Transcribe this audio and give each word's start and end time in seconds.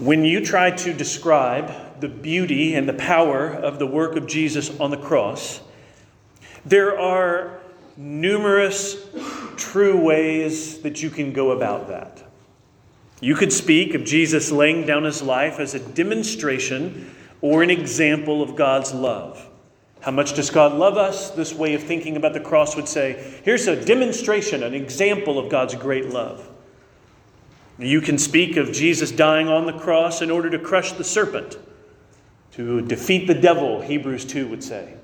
When 0.00 0.24
you 0.24 0.42
try 0.42 0.70
to 0.70 0.94
describe 0.94 2.00
the 2.00 2.08
beauty 2.08 2.74
and 2.74 2.88
the 2.88 2.94
power 2.94 3.48
of 3.48 3.78
the 3.78 3.86
work 3.86 4.16
of 4.16 4.26
Jesus 4.26 4.80
on 4.80 4.90
the 4.90 4.96
cross, 4.96 5.60
there 6.64 6.98
are 6.98 7.60
numerous 7.98 8.96
true 9.58 10.00
ways 10.00 10.80
that 10.80 11.02
you 11.02 11.10
can 11.10 11.34
go 11.34 11.50
about 11.50 11.88
that. 11.88 12.24
You 13.20 13.34
could 13.34 13.52
speak 13.52 13.92
of 13.92 14.04
Jesus 14.04 14.50
laying 14.50 14.86
down 14.86 15.04
his 15.04 15.20
life 15.20 15.60
as 15.60 15.74
a 15.74 15.80
demonstration 15.92 17.14
or 17.42 17.62
an 17.62 17.68
example 17.68 18.42
of 18.42 18.56
God's 18.56 18.94
love. 18.94 19.46
How 20.00 20.12
much 20.12 20.32
does 20.32 20.48
God 20.48 20.72
love 20.72 20.96
us? 20.96 21.28
This 21.32 21.52
way 21.52 21.74
of 21.74 21.82
thinking 21.82 22.16
about 22.16 22.32
the 22.32 22.40
cross 22.40 22.74
would 22.74 22.88
say 22.88 23.38
here's 23.44 23.66
a 23.66 23.84
demonstration, 23.84 24.62
an 24.62 24.72
example 24.72 25.38
of 25.38 25.50
God's 25.50 25.74
great 25.74 26.08
love. 26.08 26.49
You 27.80 28.02
can 28.02 28.18
speak 28.18 28.56
of 28.58 28.72
Jesus 28.72 29.10
dying 29.10 29.48
on 29.48 29.64
the 29.64 29.72
cross 29.72 30.20
in 30.20 30.30
order 30.30 30.50
to 30.50 30.58
crush 30.58 30.92
the 30.92 31.04
serpent, 31.04 31.58
to 32.52 32.82
defeat 32.82 33.26
the 33.26 33.34
devil, 33.34 33.80
Hebrews 33.80 34.26
2 34.26 34.48
would 34.48 34.62
say. 34.62 34.94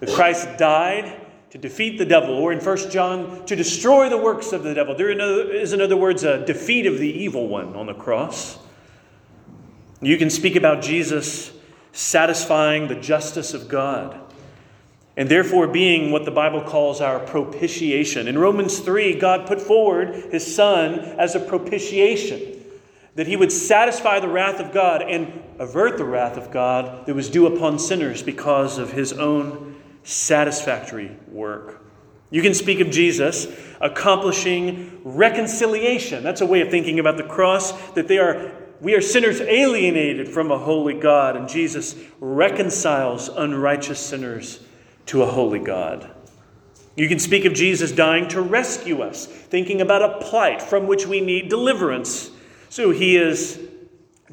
That 0.00 0.10
Christ 0.10 0.58
died 0.58 1.26
to 1.50 1.58
defeat 1.58 1.98
the 1.98 2.04
devil, 2.04 2.34
or 2.34 2.52
in 2.52 2.60
1 2.60 2.90
John, 2.90 3.44
to 3.46 3.56
destroy 3.56 4.08
the 4.08 4.18
works 4.18 4.52
of 4.52 4.62
the 4.62 4.74
devil. 4.74 4.94
There 4.94 5.10
is, 5.10 5.72
in 5.72 5.80
other 5.80 5.96
words, 5.96 6.22
a 6.22 6.44
defeat 6.44 6.86
of 6.86 6.98
the 6.98 7.10
evil 7.10 7.48
one 7.48 7.74
on 7.74 7.86
the 7.86 7.94
cross. 7.94 8.58
You 10.02 10.16
can 10.16 10.30
speak 10.30 10.56
about 10.56 10.82
Jesus 10.82 11.52
satisfying 11.92 12.88
the 12.88 12.94
justice 12.94 13.52
of 13.54 13.68
God 13.68 14.29
and 15.20 15.28
therefore 15.28 15.66
being 15.66 16.10
what 16.10 16.24
the 16.24 16.30
Bible 16.30 16.62
calls 16.62 17.02
our 17.02 17.20
propitiation. 17.20 18.26
In 18.26 18.38
Romans 18.38 18.78
3, 18.78 19.18
God 19.18 19.46
put 19.46 19.60
forward 19.60 20.14
his 20.32 20.56
Son 20.56 20.98
as 20.98 21.34
a 21.34 21.40
propitiation, 21.40 22.58
that 23.16 23.26
he 23.26 23.36
would 23.36 23.52
satisfy 23.52 24.18
the 24.18 24.30
wrath 24.30 24.60
of 24.60 24.72
God 24.72 25.02
and 25.02 25.30
avert 25.58 25.98
the 25.98 26.06
wrath 26.06 26.38
of 26.38 26.50
God 26.50 27.04
that 27.04 27.14
was 27.14 27.28
due 27.28 27.46
upon 27.46 27.78
sinners 27.78 28.22
because 28.22 28.78
of 28.78 28.92
his 28.92 29.12
own 29.12 29.78
satisfactory 30.04 31.14
work. 31.28 31.84
You 32.30 32.40
can 32.40 32.54
speak 32.54 32.80
of 32.80 32.88
Jesus 32.88 33.46
accomplishing 33.78 35.02
reconciliation. 35.04 36.24
That's 36.24 36.40
a 36.40 36.46
way 36.46 36.62
of 36.62 36.70
thinking 36.70 36.98
about 36.98 37.18
the 37.18 37.24
cross, 37.24 37.72
that 37.90 38.08
they 38.08 38.16
are 38.16 38.52
we 38.80 38.94
are 38.94 39.02
sinners 39.02 39.42
alienated 39.42 40.30
from 40.30 40.50
a 40.50 40.56
holy 40.56 40.98
God, 40.98 41.36
and 41.36 41.46
Jesus 41.46 41.94
reconciles 42.20 43.28
unrighteous 43.28 44.00
sinners 44.00 44.60
to 45.10 45.24
a 45.24 45.26
holy 45.26 45.58
God. 45.58 46.08
You 46.94 47.08
can 47.08 47.18
speak 47.18 47.44
of 47.44 47.52
Jesus 47.52 47.90
dying 47.90 48.28
to 48.28 48.40
rescue 48.40 49.02
us, 49.02 49.26
thinking 49.26 49.80
about 49.80 50.02
a 50.02 50.24
plight 50.24 50.62
from 50.62 50.86
which 50.86 51.04
we 51.04 51.20
need 51.20 51.48
deliverance. 51.48 52.30
So 52.68 52.92
he 52.92 53.16
is 53.16 53.58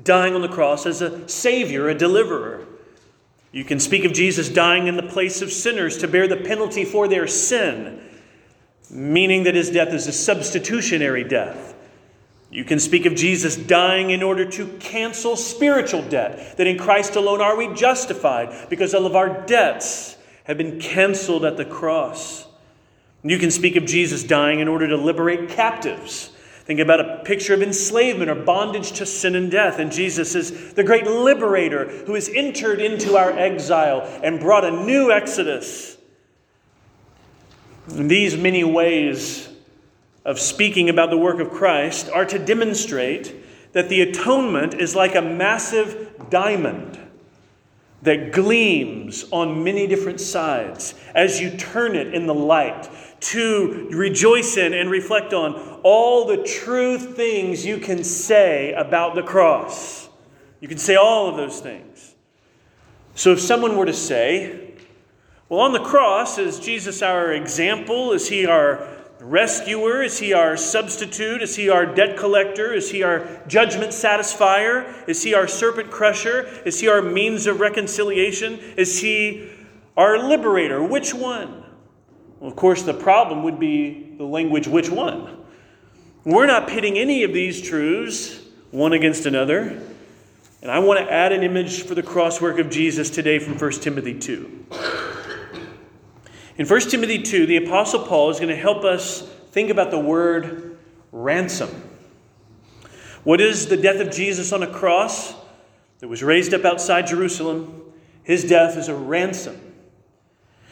dying 0.03 0.35
on 0.35 0.43
the 0.43 0.47
cross 0.47 0.85
as 0.85 1.01
a 1.01 1.27
savior, 1.27 1.89
a 1.89 1.95
deliverer. 1.95 2.67
You 3.51 3.63
can 3.63 3.79
speak 3.79 4.05
of 4.05 4.13
Jesus 4.13 4.49
dying 4.49 4.85
in 4.85 4.97
the 4.97 5.03
place 5.03 5.41
of 5.41 5.51
sinners 5.51 5.97
to 5.97 6.07
bear 6.07 6.27
the 6.27 6.37
penalty 6.37 6.85
for 6.85 7.07
their 7.07 7.25
sin, 7.25 7.99
meaning 8.91 9.45
that 9.45 9.55
his 9.55 9.71
death 9.71 9.91
is 9.95 10.05
a 10.05 10.13
substitutionary 10.13 11.23
death. 11.23 11.73
You 12.51 12.63
can 12.63 12.79
speak 12.79 13.07
of 13.07 13.15
Jesus 13.15 13.55
dying 13.55 14.11
in 14.11 14.21
order 14.21 14.45
to 14.51 14.67
cancel 14.79 15.37
spiritual 15.37 16.03
debt, 16.03 16.55
that 16.57 16.67
in 16.67 16.77
Christ 16.77 17.15
alone 17.15 17.41
are 17.41 17.57
we 17.57 17.73
justified 17.73 18.69
because 18.69 18.93
all 18.93 19.07
of 19.07 19.15
our 19.15 19.43
debts 19.47 20.16
have 20.47 20.57
been 20.57 20.79
canceled 20.79 21.43
at 21.43 21.57
the 21.57 21.65
cross. 21.65 22.47
You 23.21 23.37
can 23.37 23.51
speak 23.51 23.75
of 23.75 23.85
Jesus 23.85 24.23
dying 24.23 24.61
in 24.61 24.69
order 24.69 24.87
to 24.87 24.95
liberate 24.95 25.49
captives. 25.49 26.29
Think 26.63 26.79
about 26.79 27.01
a 27.01 27.21
picture 27.25 27.53
of 27.53 27.61
enslavement 27.61 28.29
or 28.29 28.35
bondage 28.35 28.93
to 28.93 29.05
sin 29.05 29.35
and 29.35 29.51
death. 29.51 29.77
And 29.79 29.91
Jesus 29.91 30.35
is 30.35 30.73
the 30.73 30.83
great 30.83 31.05
liberator 31.05 31.87
who 32.05 32.13
has 32.13 32.29
entered 32.29 32.79
into 32.79 33.17
our 33.17 33.31
exile 33.31 34.01
and 34.23 34.39
brought 34.39 34.63
a 34.63 34.71
new 34.71 35.11
exodus. 35.11 35.97
And 37.89 38.09
these 38.09 38.37
many 38.37 38.63
ways 38.63 39.49
of 40.23 40.39
speaking 40.39 40.89
about 40.89 41.09
the 41.09 41.17
work 41.17 41.39
of 41.39 41.51
Christ 41.51 42.09
are 42.09 42.25
to 42.25 42.39
demonstrate 42.39 43.33
that 43.73 43.89
the 43.89 44.01
atonement 44.01 44.73
is 44.75 44.95
like 44.95 45.15
a 45.15 45.21
massive 45.21 46.29
diamond 46.29 46.97
that 48.01 48.31
gleams 48.31 49.25
on 49.31 49.63
many 49.63 49.87
different 49.87 50.21
sides 50.21 50.93
as 51.15 51.41
you 51.41 51.51
turn 51.57 51.95
it 51.95 52.13
in 52.13 52.27
the 52.27 52.33
light 52.33 52.89
to 53.19 53.87
rejoice 53.91 54.57
in 54.57 54.73
and 54.73 54.89
reflect 54.89 55.33
on 55.33 55.55
all 55.83 56.25
the 56.25 56.43
true 56.43 56.97
things 56.99 57.65
you 57.65 57.77
can 57.77 58.03
say 58.03 58.73
about 58.73 59.15
the 59.15 59.23
cross. 59.23 60.09
You 60.59 60.67
can 60.67 60.77
say 60.77 60.95
all 60.95 61.27
of 61.27 61.37
those 61.37 61.59
things. 61.59 62.15
So 63.15 63.31
if 63.31 63.39
someone 63.39 63.75
were 63.75 63.85
to 63.87 63.93
say, 63.93 64.73
well, 65.49 65.61
on 65.61 65.71
the 65.71 65.79
cross, 65.79 66.37
is 66.37 66.59
Jesus 66.59 67.01
our 67.01 67.33
example? 67.33 68.11
Is 68.11 68.29
he 68.29 68.45
our 68.45 68.87
rescuer? 69.19 70.03
Is 70.03 70.19
he 70.19 70.33
our 70.33 70.57
substitute? 70.57 71.41
Is 71.41 71.55
he 71.55 71.69
our 71.69 71.85
debt 71.85 72.17
collector? 72.17 72.73
Is 72.73 72.91
he 72.91 73.03
our 73.03 73.27
judgment 73.47 73.91
satisfier? 73.91 75.07
Is 75.07 75.23
he 75.23 75.33
our 75.33 75.47
serpent 75.47 75.91
crusher? 75.91 76.43
Is 76.65 76.79
he 76.79 76.87
our 76.87 77.01
means 77.01 77.47
of 77.47 77.59
reconciliation? 77.59 78.59
Is 78.77 78.99
he 78.99 79.49
our 79.95 80.17
liberator? 80.17 80.83
Which 80.83 81.13
one? 81.13 81.63
Well, 82.39 82.49
of 82.49 82.55
course, 82.55 82.83
the 82.83 82.93
problem 82.93 83.43
would 83.43 83.59
be 83.59 84.15
the 84.17 84.25
language, 84.25 84.67
which 84.67 84.89
one? 84.89 85.37
We're 86.23 86.45
not 86.45 86.67
pitting 86.67 86.97
any 86.97 87.23
of 87.23 87.33
these 87.33 87.61
truths 87.61 88.39
one 88.71 88.93
against 88.93 89.25
another. 89.25 89.81
And 90.61 90.71
I 90.71 90.79
want 90.79 90.99
to 90.99 91.11
add 91.11 91.31
an 91.31 91.43
image 91.43 91.83
for 91.83 91.95
the 91.95 92.03
crosswork 92.03 92.59
of 92.59 92.69
Jesus 92.69 93.09
today 93.09 93.39
from 93.39 93.57
1 93.57 93.71
Timothy 93.73 94.19
2. 94.19 95.06
In 96.57 96.65
1 96.65 96.79
Timothy 96.81 97.21
2, 97.21 97.45
the 97.45 97.57
Apostle 97.57 98.03
Paul 98.03 98.31
is 98.31 98.37
going 98.39 98.49
to 98.49 98.55
help 98.55 98.83
us 98.83 99.21
think 99.51 99.69
about 99.69 99.91
the 99.91 99.99
word 99.99 100.79
ransom. 101.11 101.69
What 103.23 103.39
is 103.41 103.67
the 103.67 103.77
death 103.77 103.99
of 103.99 104.11
Jesus 104.11 104.51
on 104.51 104.63
a 104.63 104.67
cross 104.67 105.35
that 105.99 106.07
was 106.07 106.23
raised 106.23 106.55
up 106.55 106.65
outside 106.65 107.05
Jerusalem? 107.05 107.83
His 108.23 108.43
death 108.43 108.75
is 108.75 108.87
a 108.87 108.95
ransom. 108.95 109.61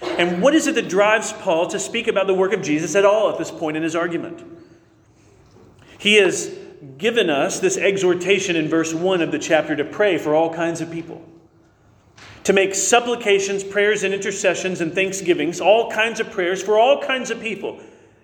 And 0.01 0.41
what 0.41 0.56
is 0.56 0.66
it 0.66 0.73
that 0.75 0.90
drives 0.90 1.34
Paul 1.34 1.68
to 1.68 1.79
speak 1.79 2.07
about 2.07 2.25
the 2.25 2.34
work 2.34 2.53
of 2.53 2.63
Jesus 2.63 2.96
at 2.96 3.06
all 3.06 3.29
at 3.29 3.38
this 3.38 3.52
point 3.52 3.78
in 3.78 3.84
his 3.84 3.96
argument? 3.96 4.44
He 6.00 6.16
has 6.16 6.52
given 6.97 7.29
us 7.29 7.59
this 7.59 7.78
exhortation 7.78 8.56
in 8.56 8.67
verse 8.67 8.94
1 8.94 9.22
of 9.22 9.31
the 9.31 9.40
chapter 9.40 9.75
to 9.75 9.85
pray 9.85 10.17
for 10.17 10.34
all 10.34 10.52
kinds 10.52 10.81
of 10.81 10.90
people 10.91 11.23
to 12.45 12.53
make 12.53 12.75
supplications, 12.75 13.63
prayers, 13.63 14.03
and 14.03 14.13
intercessions 14.13 14.79
and 14.79 14.94
thanksgivings, 14.94 15.59
all 15.59 15.91
kinds 15.91 16.19
of 16.19 16.29
prayers 16.31 16.61
for 16.61 16.78
all 16.78 17.01
kinds 17.01 17.31
of 17.31 17.41
people. 17.41 17.79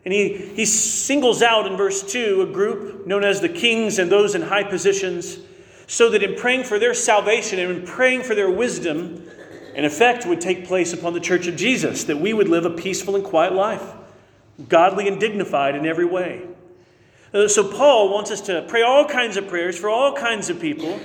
And 0.05 0.13
he, 0.13 0.35
he 0.55 0.65
singles 0.65 1.41
out 1.41 1.65
in 1.65 1.75
verse 1.75 2.03
2 2.03 2.47
a 2.47 2.53
group 2.53 3.05
known 3.05 3.23
as 3.23 3.41
the 3.41 3.49
kings 3.49 3.99
and 3.99 4.11
those 4.11 4.35
in 4.35 4.43
high 4.43 4.63
positions, 4.63 5.39
so 5.87 6.09
that 6.11 6.23
in 6.23 6.35
praying 6.35 6.63
for 6.63 6.77
their 6.77 6.93
salvation 6.93 7.59
and 7.59 7.79
in 7.79 7.85
praying 7.85 8.21
for 8.21 8.35
their 8.35 8.49
wisdom, 8.49 9.27
an 9.75 9.85
effect 9.85 10.25
would 10.27 10.39
take 10.39 10.65
place 10.65 10.93
upon 10.93 11.13
the 11.13 11.19
church 11.19 11.47
of 11.47 11.55
Jesus, 11.55 12.03
that 12.03 12.19
we 12.19 12.31
would 12.31 12.47
live 12.47 12.65
a 12.65 12.69
peaceful 12.69 13.15
and 13.15 13.23
quiet 13.23 13.53
life, 13.53 13.83
godly 14.69 15.07
and 15.07 15.19
dignified 15.19 15.75
in 15.75 15.85
every 15.87 16.05
way. 16.05 16.43
Uh, 17.33 17.47
so, 17.47 17.63
Paul 17.63 18.13
wants 18.13 18.29
us 18.29 18.41
to 18.41 18.65
pray 18.67 18.83
all 18.83 19.05
kinds 19.05 19.37
of 19.37 19.47
prayers 19.47 19.79
for 19.79 19.89
all 19.89 20.13
kinds 20.13 20.49
of 20.49 20.59
people 20.59 20.99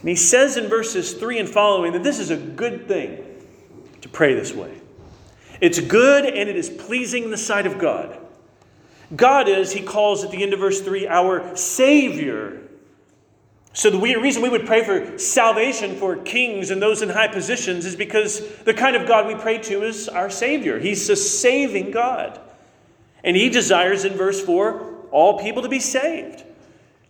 and 0.00 0.08
he 0.08 0.16
says 0.16 0.56
in 0.56 0.68
verses 0.68 1.12
3 1.12 1.40
and 1.40 1.48
following 1.48 1.92
that 1.92 2.02
this 2.02 2.18
is 2.18 2.30
a 2.30 2.36
good 2.36 2.88
thing 2.88 3.22
to 4.00 4.08
pray 4.08 4.34
this 4.34 4.52
way. 4.54 4.80
It's 5.60 5.78
good 5.78 6.24
and 6.24 6.48
it 6.48 6.56
is 6.56 6.70
pleasing 6.70 7.24
in 7.24 7.30
the 7.30 7.36
sight 7.36 7.66
of 7.66 7.78
God. 7.78 8.16
God 9.14 9.48
is, 9.48 9.72
he 9.72 9.82
calls 9.82 10.24
at 10.24 10.30
the 10.30 10.42
end 10.42 10.54
of 10.54 10.60
verse 10.60 10.80
3, 10.80 11.06
our 11.06 11.54
Savior. 11.54 12.62
So, 13.72 13.90
the 13.90 13.98
reason 13.98 14.42
we 14.42 14.48
would 14.48 14.66
pray 14.66 14.84
for 14.84 15.18
salvation 15.18 15.96
for 15.96 16.16
kings 16.16 16.70
and 16.70 16.80
those 16.80 17.02
in 17.02 17.08
high 17.08 17.28
positions 17.28 17.84
is 17.84 17.94
because 17.94 18.40
the 18.64 18.74
kind 18.74 18.96
of 18.96 19.06
God 19.06 19.26
we 19.26 19.34
pray 19.34 19.58
to 19.58 19.82
is 19.82 20.08
our 20.08 20.30
Savior. 20.30 20.78
He's 20.78 21.08
a 21.10 21.16
saving 21.16 21.90
God. 21.90 22.40
And 23.22 23.36
he 23.36 23.50
desires 23.50 24.04
in 24.04 24.14
verse 24.14 24.40
4 24.40 25.08
all 25.10 25.38
people 25.38 25.62
to 25.62 25.68
be 25.68 25.80
saved. 25.80 26.44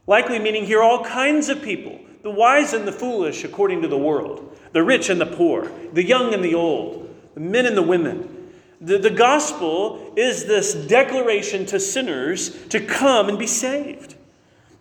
Likely 0.07 0.39
meaning 0.39 0.65
here 0.65 0.83
all 0.83 1.05
kinds 1.05 1.49
of 1.49 1.63
people 1.63 2.01
the 2.23 2.31
wise 2.31 2.73
and 2.73 2.87
the 2.87 2.93
foolish 2.93 3.45
according 3.45 3.83
to 3.83 3.89
the 3.89 3.99
world, 3.99 4.57
the 4.73 4.83
rich 4.83 5.09
and 5.09 5.21
the 5.21 5.27
poor, 5.27 5.71
the 5.93 6.05
young 6.05 6.35
and 6.35 6.45
the 6.45 6.55
old, 6.55 7.15
the 7.35 7.41
men 7.41 7.67
and 7.67 7.77
the 7.77 7.83
women. 7.83 8.53
The, 8.81 8.99
the 8.99 9.11
gospel 9.11 10.13
is 10.17 10.47
this 10.47 10.75
declaration 10.75 11.67
to 11.67 11.81
sinners 11.81 12.67
to 12.69 12.81
come 12.81 13.29
and 13.29 13.39
be 13.39 13.47
saved. 13.47 14.17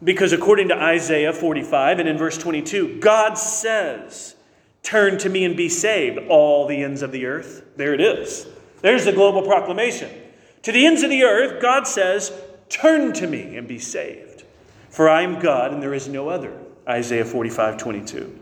Because 0.02 0.32
according 0.32 0.70
to 0.70 0.76
Isaiah 0.76 1.34
45 1.34 2.00
and 2.00 2.08
in 2.08 2.18
verse 2.18 2.38
22, 2.38 3.00
God 3.00 3.38
says, 3.38 4.36
Turn 4.82 5.18
to 5.20 5.30
me 5.30 5.44
and 5.44 5.58
be 5.58 5.68
saved, 5.68 6.20
all 6.30 6.66
the 6.66 6.84
ends 6.84 7.02
of 7.02 7.12
the 7.12 7.26
earth. 7.26 7.66
There 7.76 7.94
it 7.94 8.00
is. 8.00 8.48
There's 8.82 9.04
the 9.04 9.12
global 9.12 9.42
proclamation. 9.42 10.10
To 10.64 10.72
the 10.72 10.86
ends 10.86 11.04
of 11.04 11.10
the 11.10 11.24
earth, 11.24 11.62
God 11.62 11.86
says, 11.86 12.32
Turn 12.70 13.12
to 13.14 13.28
me 13.28 13.58
and 13.58 13.68
be 13.68 13.80
saved. 13.80 14.44
For 14.90 15.10
I 15.10 15.24
am 15.24 15.40
God 15.40 15.74
and 15.74 15.82
there 15.82 15.94
is 15.94 16.08
no 16.08 16.30
other. 16.30 16.58
Isaiah 16.90 17.26
45 17.26 17.78
22. 17.78 18.40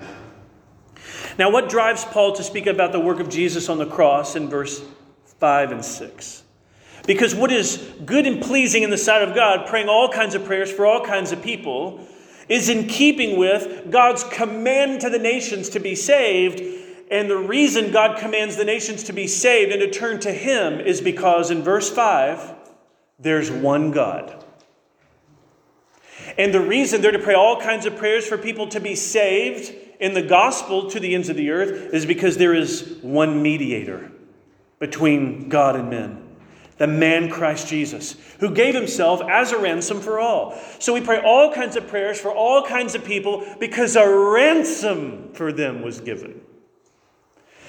Now, 1.38 1.52
what 1.52 1.70
drives 1.70 2.06
Paul 2.06 2.34
to 2.34 2.44
speak 2.44 2.66
about 2.66 2.92
the 2.92 3.00
work 3.00 3.20
of 3.20 3.30
Jesus 3.30 3.70
on 3.70 3.78
the 3.78 3.86
cross 3.86 4.36
in 4.36 4.50
verse 4.50 4.82
5 5.40 5.72
and 5.72 5.86
6? 5.86 6.44
Because 7.06 7.36
what 7.36 7.52
is 7.52 7.78
good 8.06 8.26
and 8.26 8.42
pleasing 8.42 8.84
in 8.84 8.90
the 8.90 8.98
sight 8.98 9.22
of 9.22 9.36
God, 9.36 9.68
praying 9.68 9.88
all 9.88 10.10
kinds 10.10 10.34
of 10.34 10.46
prayers 10.46 10.72
for 10.72 10.86
all 10.86 11.06
kinds 11.06 11.32
of 11.32 11.42
people, 11.42 12.06
is 12.50 12.70
in 12.70 12.88
keeping 12.88 13.38
with 13.38 13.92
God's 13.92 14.24
command 14.24 15.02
to 15.02 15.10
the 15.10 15.20
nations 15.20 15.70
to 15.70 15.80
be 15.80 15.96
saved. 15.96 16.62
And 17.12 17.30
the 17.30 17.38
reason 17.38 17.92
God 17.92 18.18
commands 18.18 18.58
the 18.58 18.66
nations 18.66 19.04
to 19.04 19.14
be 19.14 19.28
saved 19.28 19.72
and 19.72 19.82
to 19.82 19.92
turn 19.92 20.20
to 20.22 20.32
Him 20.32 20.80
is 20.80 21.00
because 21.00 21.52
in 21.52 21.62
verse 21.62 21.90
5, 21.90 22.54
there's 23.20 23.52
one 23.52 23.92
God. 23.92 24.44
And 26.38 26.54
the 26.54 26.62
reason 26.62 27.02
they're 27.02 27.12
to 27.12 27.20
pray 27.20 27.34
all 27.34 27.60
kinds 27.60 27.86
of 27.86 27.98
prayers 27.98 28.28
for 28.28 28.38
people 28.38 28.68
to 28.70 28.80
be 28.80 28.96
saved 28.96 29.74
in 30.00 30.14
the 30.14 30.22
gospel 30.22 30.90
to 30.92 31.00
the 31.00 31.16
ends 31.16 31.30
of 31.30 31.36
the 31.36 31.50
earth 31.50 31.94
is 31.94 32.06
because 32.06 32.38
there 32.38 32.54
is 32.54 33.00
one 33.02 33.42
mediator 33.42 34.12
between 34.80 35.50
God 35.50 35.76
and 35.76 35.90
men 35.90 36.28
the 36.78 36.88
man 36.88 37.30
Christ 37.30 37.68
Jesus, 37.68 38.16
who 38.40 38.52
gave 38.52 38.76
himself 38.76 39.22
as 39.28 39.52
a 39.52 39.58
ransom 39.58 40.00
for 40.00 40.20
all. 40.20 40.58
So 40.80 40.94
we 40.94 41.02
pray 41.02 41.20
all 41.20 41.52
kinds 41.54 41.76
of 41.76 41.88
prayers 41.88 42.20
for 42.20 42.32
all 42.32 42.64
kinds 42.64 42.96
of 42.96 43.04
people 43.04 43.46
because 43.60 43.96
a 43.96 44.08
ransom 44.08 45.32
for 45.34 45.52
them 45.52 45.82
was 45.82 46.00
given. 46.00 46.42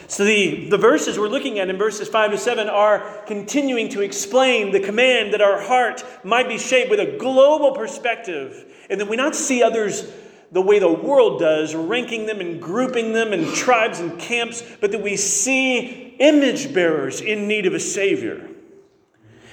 So 0.08 0.24
the, 0.24 0.70
the 0.70 0.78
verses 0.78 1.18
we're 1.18 1.28
looking 1.28 1.58
at 1.58 1.68
in 1.68 1.76
verses 1.76 2.08
5 2.08 2.30
to 2.30 2.38
7 2.38 2.66
are 2.70 3.22
continuing 3.26 3.90
to 3.90 4.00
explain 4.00 4.72
the 4.72 4.80
command 4.80 5.34
that 5.34 5.42
our 5.42 5.60
heart 5.60 6.02
might 6.24 6.48
be 6.48 6.56
shaped 6.56 6.90
with 6.90 6.98
a 6.98 7.18
global 7.18 7.72
perspective 7.72 8.64
and 8.88 8.98
that 8.98 9.08
we 9.08 9.16
not 9.16 9.36
see 9.36 9.62
others 9.62 10.10
the 10.50 10.62
way 10.62 10.78
the 10.78 10.90
world 10.90 11.38
does, 11.38 11.74
ranking 11.74 12.24
them 12.24 12.40
and 12.40 12.60
grouping 12.60 13.12
them 13.12 13.34
in 13.34 13.52
tribes 13.52 14.00
and 14.00 14.18
camps, 14.18 14.62
but 14.80 14.92
that 14.92 15.02
we 15.02 15.14
see 15.14 16.16
image 16.18 16.72
bearers 16.72 17.20
in 17.20 17.46
need 17.46 17.66
of 17.66 17.74
a 17.74 17.80
Savior. 17.80 18.48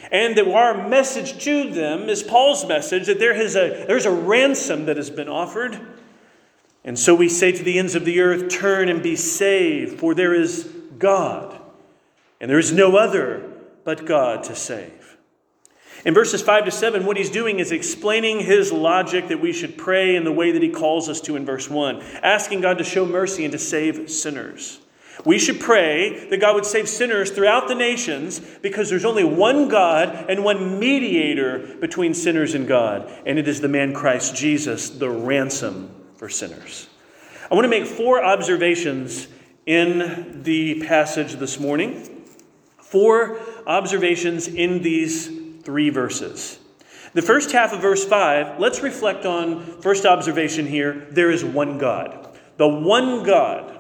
And 0.10 0.38
that 0.38 0.48
our 0.48 0.88
message 0.88 1.44
to 1.44 1.70
them 1.70 2.08
is 2.08 2.24
Paul's 2.24 2.66
message 2.66 3.08
that 3.08 3.20
there 3.20 3.36
is 3.36 3.58
a, 3.58 3.84
there's 3.88 4.06
a 4.06 4.12
ransom 4.12 4.86
that 4.86 4.96
has 4.96 5.10
been 5.10 5.28
offered 5.28 5.78
and 6.86 7.00
so 7.00 7.16
we 7.16 7.28
say 7.28 7.52
to 7.52 7.64
the 7.64 7.80
ends 7.80 7.96
of 7.96 8.06
the 8.06 8.22
earth, 8.22 8.50
Turn 8.50 8.90
and 8.90 9.02
be 9.02 9.16
saved, 9.16 10.00
for 10.00 10.14
there 10.14 10.36
is 10.36 10.72
God, 11.00 11.60
and 12.40 12.50
there 12.50 12.60
is 12.60 12.72
no 12.72 12.96
other 12.96 13.52
but 13.84 14.06
God 14.06 14.44
to 14.44 14.56
save. 14.56 15.18
In 16.06 16.14
verses 16.14 16.44
5 16.44 16.66
to 16.66 16.72
7, 16.72 17.04
what 17.04 17.18
he's 17.18 17.32
doing 17.32 17.58
is 17.58 17.72
explaining 17.72 18.42
his 18.42 18.72
logic 18.72 19.30
that 19.30 19.42
we 19.42 19.52
should 19.52 19.76
pray 19.76 20.16
in 20.16 20.24
the 20.24 20.32
way 20.32 20.52
that 20.52 20.62
he 20.62 20.70
calls 20.70 21.10
us 21.10 21.20
to 21.22 21.36
in 21.36 21.44
verse 21.44 21.68
1, 21.68 22.00
asking 22.22 22.62
God 22.62 22.78
to 22.78 22.84
show 22.84 23.04
mercy 23.04 23.44
and 23.44 23.52
to 23.54 23.58
save 23.58 24.12
sinners. 24.12 24.80
We 25.24 25.40
should 25.40 25.60
pray 25.60 26.28
that 26.30 26.40
God 26.40 26.54
would 26.54 26.68
save 26.68 26.88
sinners 26.88 27.32
throughout 27.32 27.68
the 27.68 27.74
nations 27.74 28.40
because 28.62 28.92
there's 28.92 29.06
only 29.06 29.24
one 29.24 29.70
God 29.70 30.30
and 30.30 30.44
one 30.44 30.78
mediator 30.78 31.78
between 31.82 32.14
sinners 32.14 32.54
and 32.54 32.68
God, 32.68 33.12
and 33.26 33.40
it 33.40 33.48
is 33.48 33.62
the 33.62 33.70
man 33.70 33.92
Christ 33.92 34.36
Jesus, 34.36 34.92
the 34.92 35.10
ransom 35.10 36.05
for 36.26 36.30
sinners. 36.32 36.88
I 37.52 37.54
want 37.54 37.66
to 37.66 37.70
make 37.70 37.86
four 37.86 38.26
observations 38.26 39.28
in 39.68 40.42
the 40.42 40.84
passage 40.88 41.34
this 41.34 41.60
morning. 41.60 42.26
Four 42.80 43.40
observations 43.68 44.48
in 44.48 44.82
these 44.82 45.28
three 45.62 45.92
verses. 45.92 46.58
The 47.14 47.22
first 47.22 47.52
half 47.52 47.74
of 47.74 47.82
verse 47.84 48.04
5, 48.04 48.60
let's 48.60 48.82
reflect 48.82 49.28
on 49.28 49.80
first 49.84 50.04
observation 50.08 50.66
here 50.66 51.06
there 51.12 51.30
is 51.30 51.46
one 51.46 51.78
God. 51.78 52.36
The 52.58 52.68
one 52.68 53.22
God. 53.22 53.78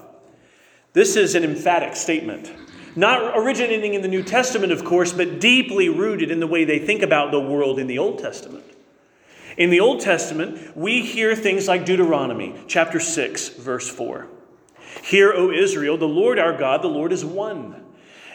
This 0.94 1.16
is 1.16 1.34
an 1.34 1.44
emphatic 1.44 1.96
statement. 1.96 2.54
Not 2.96 3.36
originating 3.36 3.96
in 3.96 4.04
the 4.04 4.08
New 4.08 4.22
Testament, 4.22 4.72
of 4.72 4.86
course, 4.86 5.12
but 5.12 5.40
deeply 5.40 5.90
rooted 5.90 6.30
in 6.30 6.40
the 6.40 6.46
way 6.46 6.64
they 6.64 6.78
think 6.78 7.02
about 7.02 7.32
the 7.32 7.42
world 7.42 7.80
in 7.80 7.88
the 7.88 7.98
Old 7.98 8.20
Testament. 8.20 8.66
In 9.58 9.70
the 9.70 9.80
Old 9.80 10.02
Testament, 10.02 10.76
we 10.76 11.02
hear 11.02 11.36
things 11.36 11.68
like 11.68 11.86
Deuteronomy 11.86 12.56
chapter 12.68 13.00
6, 13.00 13.50
verse 13.50 13.90
4. 13.90 14.28
Hear, 15.04 15.32
O 15.34 15.52
Israel, 15.52 15.98
the 15.98 16.08
Lord 16.08 16.40
our 16.40 16.58
God, 16.58 16.82
the 16.82 16.88
Lord 16.88 17.14
is 17.14 17.24
one. 17.24 17.84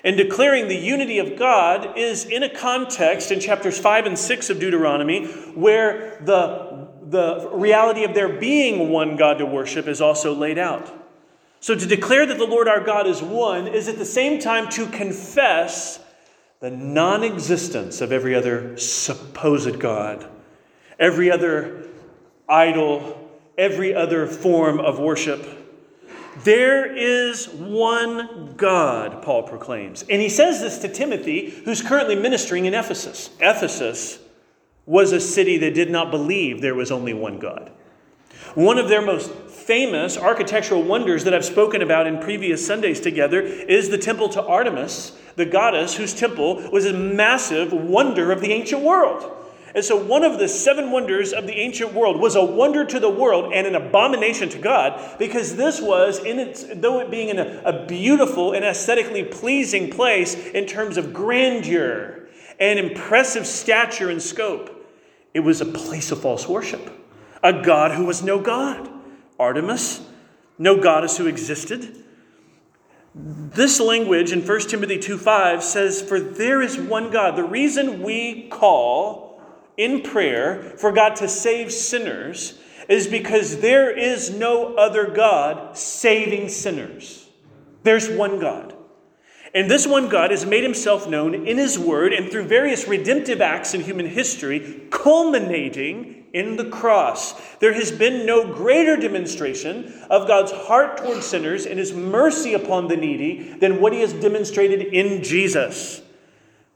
And 0.02 0.17
declaring 0.17 0.69
the 0.69 0.76
unity 0.76 1.19
of 1.19 1.38
God 1.38 1.99
is 1.99 2.25
in 2.25 2.43
a 2.43 2.49
context 2.49 3.31
in 3.31 3.38
chapters 3.38 3.78
5 3.78 4.06
and 4.06 4.19
6 4.19 4.50
of 4.50 4.58
Deuteronomy 4.58 5.26
where 5.26 6.19
the, 6.25 6.88
the 7.02 7.50
reality 7.52 8.05
of 8.05 8.14
there 8.14 8.40
being 8.40 8.88
one 8.88 9.16
God 9.16 9.38
to 9.38 9.46
worship 9.46 9.87
is 9.87 10.00
also 10.00 10.34
laid 10.34 10.56
out. 10.56 10.90
So 11.61 11.75
to 11.75 11.87
declare 11.87 12.25
that 12.25 12.38
the 12.38 12.46
Lord 12.46 12.66
our 12.66 12.82
God 12.82 13.06
is 13.06 13.20
one 13.20 13.66
is 13.66 13.88
at 13.88 13.99
the 13.99 14.06
same 14.06 14.40
time 14.40 14.70
to 14.70 14.87
confess 14.87 16.00
the 16.61 16.70
non 16.70 17.23
existence 17.23 18.00
of 18.00 18.11
every 18.11 18.34
other 18.34 18.78
supposed 18.78 19.78
God 19.78 20.26
every 21.00 21.31
other 21.31 21.88
idol, 22.49 23.29
every 23.58 23.94
other 23.94 24.26
form 24.26 24.79
of 24.79 25.00
worship. 25.00 25.44
There 26.44 26.94
is 26.94 27.49
one 27.49 28.55
God, 28.56 29.23
Paul 29.23 29.43
proclaims. 29.43 30.05
And 30.08 30.23
he 30.23 30.29
says 30.29 30.61
this 30.61 30.79
to 30.79 30.88
Timothy, 30.88 31.50
who's 31.64 31.82
currently 31.82 32.14
ministering 32.14 32.67
in 32.67 32.75
Ephesus. 32.75 33.31
Ephesus 33.41 34.20
was 34.87 35.12
a 35.12 35.20
city 35.20 35.58
that 35.58 35.75
did 35.75 35.91
not 35.91 36.11
believe 36.11 36.61
there 36.61 36.75
was 36.75 36.91
only 36.91 37.12
one 37.12 37.38
God. 37.38 37.73
One 38.55 38.79
of 38.79 38.88
their 38.88 39.02
most 39.02 39.31
famous 39.31 40.17
architectural 40.17 40.82
wonders 40.82 41.25
that 41.25 41.35
I've 41.35 41.44
spoken 41.44 41.82
about 41.82 42.06
in 42.06 42.19
previous 42.19 42.67
Sundays 42.67 43.00
together 43.00 43.41
is 43.41 43.91
the 43.91 43.99
temple 43.99 44.29
to 44.31 44.43
Artemis, 44.43 45.17
the 45.37 45.44
goddess 45.44 45.97
whose 45.97 46.14
temple 46.14 46.70
was 46.73 46.87
a 46.87 46.93
massive 46.93 47.73
wonder 47.73 48.32
of 48.32 48.41
the 48.41 48.52
ancient 48.52 48.82
world. 48.82 49.39
And 49.75 49.84
so, 49.84 49.96
one 49.96 50.25
of 50.25 50.38
the 50.38 50.49
seven 50.49 50.90
wonders 50.90 51.32
of 51.32 51.46
the 51.46 51.55
ancient 51.55 51.94
world 51.94 52.20
was 52.20 52.34
a 52.34 52.44
wonder 52.44 52.84
to 52.84 52.99
the 52.99 53.11
world 53.11 53.52
and 53.52 53.67
an 53.67 53.76
abomination 53.76 54.49
to 54.50 54.58
God, 54.58 55.19
because 55.19 55.55
this 55.55 55.81
was, 55.81 56.19
in 56.19 56.40
its, 56.40 56.64
though 56.75 56.99
it 57.00 57.11
being 57.11 57.28
in 57.28 57.38
a, 57.38 57.62
a 57.64 57.87
beautiful 57.87 58.52
and 58.52 58.64
aesthetically 58.64 59.22
pleasing 59.22 59.90
place 59.90 60.34
in 60.34 60.67
terms 60.67 60.96
of 60.96 61.12
grandeur 61.12 62.28
and 62.58 62.78
impressive 62.78 63.46
stature 63.46 64.11
and 64.11 64.20
scope, 64.20 64.88
it 65.34 65.40
was 65.40 65.61
a 65.61 65.67
place 65.67 66.11
of 66.11 66.20
false 66.20 66.49
worship. 66.49 66.90
A 67.43 67.62
God 67.62 67.92
who 67.92 68.04
was 68.04 68.23
no 68.23 68.40
God. 68.40 68.88
Artemis, 69.38 70.02
no 70.59 70.83
goddess 70.83 71.16
who 71.16 71.26
existed. 71.26 72.04
This 73.14 73.80
language 73.80 74.33
in 74.33 74.47
1 74.47 74.61
Timothy 74.62 74.99
2 74.99 75.16
5 75.16 75.64
says, 75.64 76.02
For 76.02 76.21
there 76.21 76.61
is 76.61 76.76
one 76.76 77.11
God. 77.11 77.37
The 77.37 77.44
reason 77.44 78.02
we 78.02 78.49
call 78.49 79.29
in 79.80 80.02
prayer 80.02 80.75
for 80.76 80.92
God 80.92 81.16
to 81.16 81.28
save 81.28 81.72
sinners 81.72 82.58
is 82.87 83.06
because 83.06 83.60
there 83.60 83.90
is 83.90 84.30
no 84.30 84.75
other 84.75 85.10
God 85.10 85.76
saving 85.76 86.50
sinners. 86.50 87.26
There's 87.82 88.10
one 88.10 88.38
God. 88.38 88.75
And 89.54 89.70
this 89.70 89.87
one 89.87 90.08
God 90.08 90.30
has 90.32 90.44
made 90.44 90.62
himself 90.62 91.08
known 91.08 91.46
in 91.46 91.56
his 91.56 91.78
word 91.78 92.12
and 92.12 92.30
through 92.30 92.44
various 92.44 92.87
redemptive 92.87 93.40
acts 93.40 93.72
in 93.72 93.80
human 93.80 94.06
history, 94.06 94.87
culminating 94.90 96.26
in 96.34 96.56
the 96.56 96.68
cross. 96.68 97.56
There 97.56 97.72
has 97.72 97.90
been 97.90 98.26
no 98.26 98.52
greater 98.52 98.96
demonstration 98.96 99.92
of 100.10 100.28
God's 100.28 100.52
heart 100.52 100.99
toward 100.99 101.22
sinners 101.22 101.64
and 101.64 101.78
his 101.78 101.94
mercy 101.94 102.52
upon 102.52 102.87
the 102.88 102.96
needy 102.96 103.54
than 103.54 103.80
what 103.80 103.92
he 103.94 104.00
has 104.00 104.12
demonstrated 104.12 104.82
in 104.82 105.22
Jesus. 105.22 106.02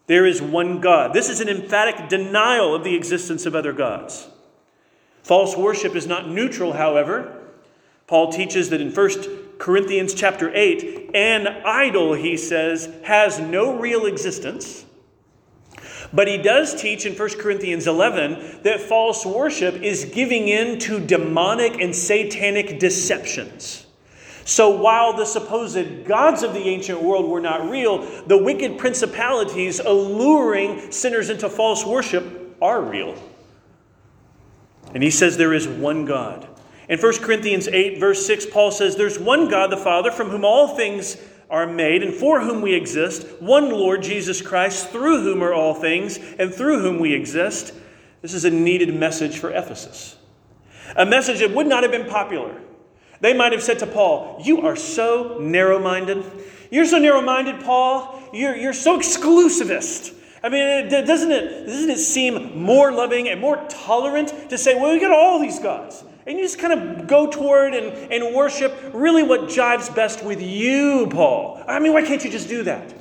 There 0.07 0.27
is 0.27 0.43
one 0.43 0.81
God. 0.81 1.13
This 1.13 1.29
is 1.29 1.41
an 1.41 1.49
emphatic 1.49 2.09
denial 2.09 2.75
of 2.75 2.85
the 2.85 2.95
existence 2.95 3.47
of 3.47 3.55
other 3.55 3.73
gods. 3.73 4.29
False 5.23 5.57
worship 5.57 5.97
is 5.97 6.07
not 6.07 6.29
neutral, 6.29 6.75
however. 6.75 7.41
Paul 8.07 8.31
teaches 8.31 8.69
that 8.69 8.83
in 8.83 8.93
1 8.93 9.59
Corinthians 9.59 10.13
chapter 10.13 10.55
8, 10.55 11.11
an 11.15 11.47
idol, 11.65 12.13
he 12.13 12.37
says, 12.37 12.93
has 13.05 13.41
no 13.41 13.79
real 13.79 14.05
existence. 14.05 14.85
But 16.13 16.29
he 16.29 16.37
does 16.37 16.81
teach 16.81 17.07
in 17.07 17.15
1 17.15 17.29
Corinthians 17.39 17.87
11 17.87 18.61
that 18.63 18.81
false 18.81 19.25
worship 19.25 19.77
is 19.77 20.05
giving 20.05 20.49
in 20.49 20.79
to 20.81 21.01
demonic 21.01 21.81
and 21.81 21.97
satanic 21.97 22.79
deceptions. 22.79 23.87
So 24.45 24.69
while 24.71 25.17
the 25.17 25.25
supposed 25.25 26.05
gods 26.05 26.43
of 26.43 26.53
the 26.53 26.69
ancient 26.69 27.03
world 27.03 27.31
were 27.31 27.41
not 27.41 27.69
real, 27.69 27.99
the 28.27 28.37
wicked 28.37 28.79
principalities 28.79 29.81
alluring 29.81 30.93
sinners 30.93 31.31
into 31.31 31.49
false 31.49 31.85
worship 31.85 32.57
are 32.61 32.81
real. 32.81 33.15
And 34.93 35.03
he 35.03 35.11
says 35.11 35.37
there 35.37 35.55
is 35.55 35.67
one 35.67 36.05
God. 36.05 36.47
In 36.89 36.99
1 36.99 37.19
Corinthians 37.21 37.67
8, 37.67 37.99
verse 37.99 38.27
6, 38.27 38.47
Paul 38.47 38.71
says, 38.71 38.97
There's 38.97 39.19
one 39.19 39.49
God, 39.49 39.71
the 39.71 39.77
Father, 39.79 40.11
from 40.11 40.29
whom 40.29 40.45
all 40.45 40.77
things 40.77 41.17
are 41.49 41.67
made, 41.67 42.03
and 42.03 42.13
for 42.13 42.41
whom 42.41 42.61
we 42.61 42.75
exist, 42.75 43.27
one 43.41 43.71
Lord 43.71 44.03
Jesus 44.03 44.43
Christ, 44.43 44.91
through 44.91 45.23
whom 45.23 45.43
are 45.43 45.55
all 45.55 45.75
things, 45.75 46.19
and 46.39 46.53
through 46.53 46.81
whom 46.81 46.99
we 46.99 47.15
exist. 47.15 47.73
This 48.21 48.35
is 48.35 48.45
a 48.45 48.51
needed 48.51 48.95
message 48.95 49.39
for 49.39 49.51
Ephesus. 49.51 50.17
A 50.97 51.07
message 51.07 51.39
that 51.39 51.53
would 51.53 51.67
not 51.67 51.83
have 51.83 51.93
been 51.93 52.07
popular. 52.07 52.61
They 53.25 53.33
might 53.33 53.53
have 53.53 53.63
said 53.63 53.79
to 53.79 53.87
Paul, 53.87 54.39
You 54.45 54.67
are 54.67 54.77
so 54.77 55.39
narrow 55.41 55.79
minded. 55.79 56.23
You're 56.71 56.85
so 56.85 56.99
narrow 56.99 57.23
minded, 57.23 57.59
Paul. 57.65 58.23
You're, 58.35 58.55
you're 58.55 58.75
so 58.75 58.99
exclusivist. 58.99 60.15
I 60.43 60.51
mean, 60.51 60.91
doesn't 60.91 61.33
it, 61.33 61.65
doesn't 61.65 61.89
it 61.89 62.01
seem 62.01 62.63
more 62.63 62.93
loving 62.93 63.31
and 63.31 63.41
more 63.41 63.65
tolerant 63.71 64.51
to 64.51 64.59
say, 64.59 64.75
well, 64.75 64.93
we 64.93 65.01
got 65.01 65.11
all 65.11 65.41
these 65.41 65.59
gods? 65.59 66.05
And 66.27 66.37
you 66.37 66.45
just 66.45 66.59
kind 66.59 66.75
of 66.75 67.07
go 67.07 67.31
toward 67.31 67.73
and, 67.73 68.13
and 68.13 68.35
worship 68.35 68.79
really 68.93 69.23
what 69.23 69.49
jives 69.49 69.95
best 69.95 70.23
with 70.23 70.43
you, 70.43 71.09
Paul. 71.11 71.65
I 71.67 71.79
mean, 71.79 71.95
why 71.95 72.03
can't 72.03 72.23
you 72.23 72.31
just 72.31 72.51
do 72.51 72.65
that? 72.65 72.93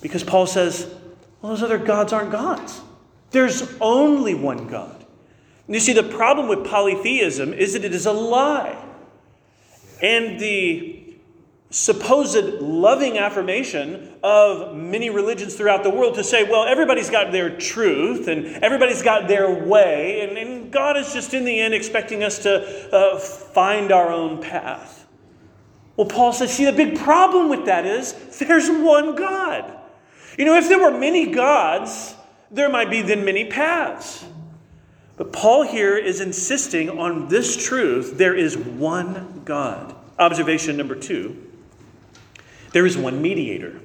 Because 0.00 0.24
Paul 0.24 0.46
says, 0.46 0.90
well, 1.42 1.52
those 1.52 1.62
other 1.62 1.76
gods 1.76 2.14
aren't 2.14 2.32
gods. 2.32 2.80
There's 3.32 3.76
only 3.78 4.32
one 4.32 4.68
God. 4.68 5.04
And 5.66 5.74
you 5.74 5.80
see, 5.80 5.92
the 5.92 6.02
problem 6.02 6.48
with 6.48 6.64
polytheism 6.64 7.52
is 7.52 7.74
that 7.74 7.84
it 7.84 7.94
is 7.94 8.06
a 8.06 8.12
lie. 8.12 8.86
And 10.02 10.38
the 10.38 10.98
supposed 11.70 12.60
loving 12.60 13.18
affirmation 13.18 14.14
of 14.22 14.74
many 14.74 15.10
religions 15.10 15.54
throughout 15.54 15.82
the 15.82 15.90
world 15.90 16.14
to 16.14 16.24
say, 16.24 16.42
well, 16.44 16.64
everybody's 16.64 17.10
got 17.10 17.30
their 17.30 17.58
truth 17.58 18.26
and 18.26 18.46
everybody's 18.64 19.02
got 19.02 19.28
their 19.28 19.50
way, 19.66 20.22
and, 20.22 20.38
and 20.38 20.72
God 20.72 20.96
is 20.96 21.12
just 21.12 21.34
in 21.34 21.44
the 21.44 21.60
end 21.60 21.74
expecting 21.74 22.22
us 22.22 22.38
to 22.40 22.94
uh, 22.94 23.18
find 23.18 23.92
our 23.92 24.10
own 24.10 24.40
path. 24.40 25.06
Well, 25.96 26.06
Paul 26.06 26.32
says, 26.32 26.54
see, 26.54 26.64
the 26.64 26.72
big 26.72 26.96
problem 26.98 27.48
with 27.48 27.66
that 27.66 27.84
is 27.84 28.14
there's 28.38 28.70
one 28.70 29.14
God. 29.16 29.76
You 30.38 30.44
know, 30.44 30.56
if 30.56 30.68
there 30.68 30.80
were 30.80 30.96
many 30.96 31.32
gods, 31.32 32.14
there 32.50 32.70
might 32.70 32.88
be 32.88 33.02
then 33.02 33.24
many 33.24 33.44
paths. 33.44 34.24
But 35.18 35.32
Paul 35.32 35.64
here 35.64 35.96
is 35.98 36.20
insisting 36.20 36.88
on 36.88 37.28
this 37.28 37.56
truth 37.56 38.16
there 38.16 38.34
is 38.34 38.56
one 38.56 39.42
God. 39.44 39.94
Observation 40.18 40.76
number 40.76 40.94
two 40.94 41.44
there 42.72 42.86
is 42.86 42.96
one 42.96 43.20
mediator. 43.20 43.80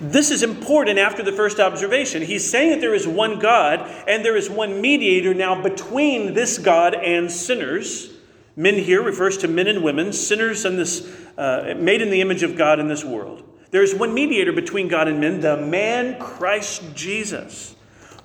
This 0.00 0.30
is 0.30 0.42
important 0.42 0.98
after 0.98 1.22
the 1.22 1.32
first 1.32 1.58
observation. 1.58 2.22
He's 2.22 2.48
saying 2.48 2.70
that 2.70 2.80
there 2.80 2.94
is 2.94 3.06
one 3.06 3.38
God 3.38 3.80
and 4.06 4.24
there 4.24 4.36
is 4.36 4.48
one 4.50 4.80
mediator 4.80 5.34
now 5.34 5.60
between 5.60 6.34
this 6.34 6.58
God 6.58 6.94
and 6.94 7.30
sinners. 7.30 8.12
Men 8.54 8.74
here 8.74 9.02
refers 9.02 9.38
to 9.38 9.48
men 9.48 9.66
and 9.66 9.82
women, 9.82 10.12
sinners 10.12 10.64
and 10.64 10.78
this, 10.78 11.10
uh, 11.38 11.74
made 11.78 12.02
in 12.02 12.10
the 12.10 12.20
image 12.20 12.42
of 12.42 12.56
God 12.56 12.78
in 12.78 12.88
this 12.88 13.04
world. 13.04 13.42
There 13.70 13.82
is 13.82 13.94
one 13.94 14.12
mediator 14.12 14.52
between 14.52 14.88
God 14.88 15.08
and 15.08 15.18
men, 15.20 15.40
the 15.40 15.56
man 15.56 16.18
Christ 16.20 16.82
Jesus. 16.94 17.74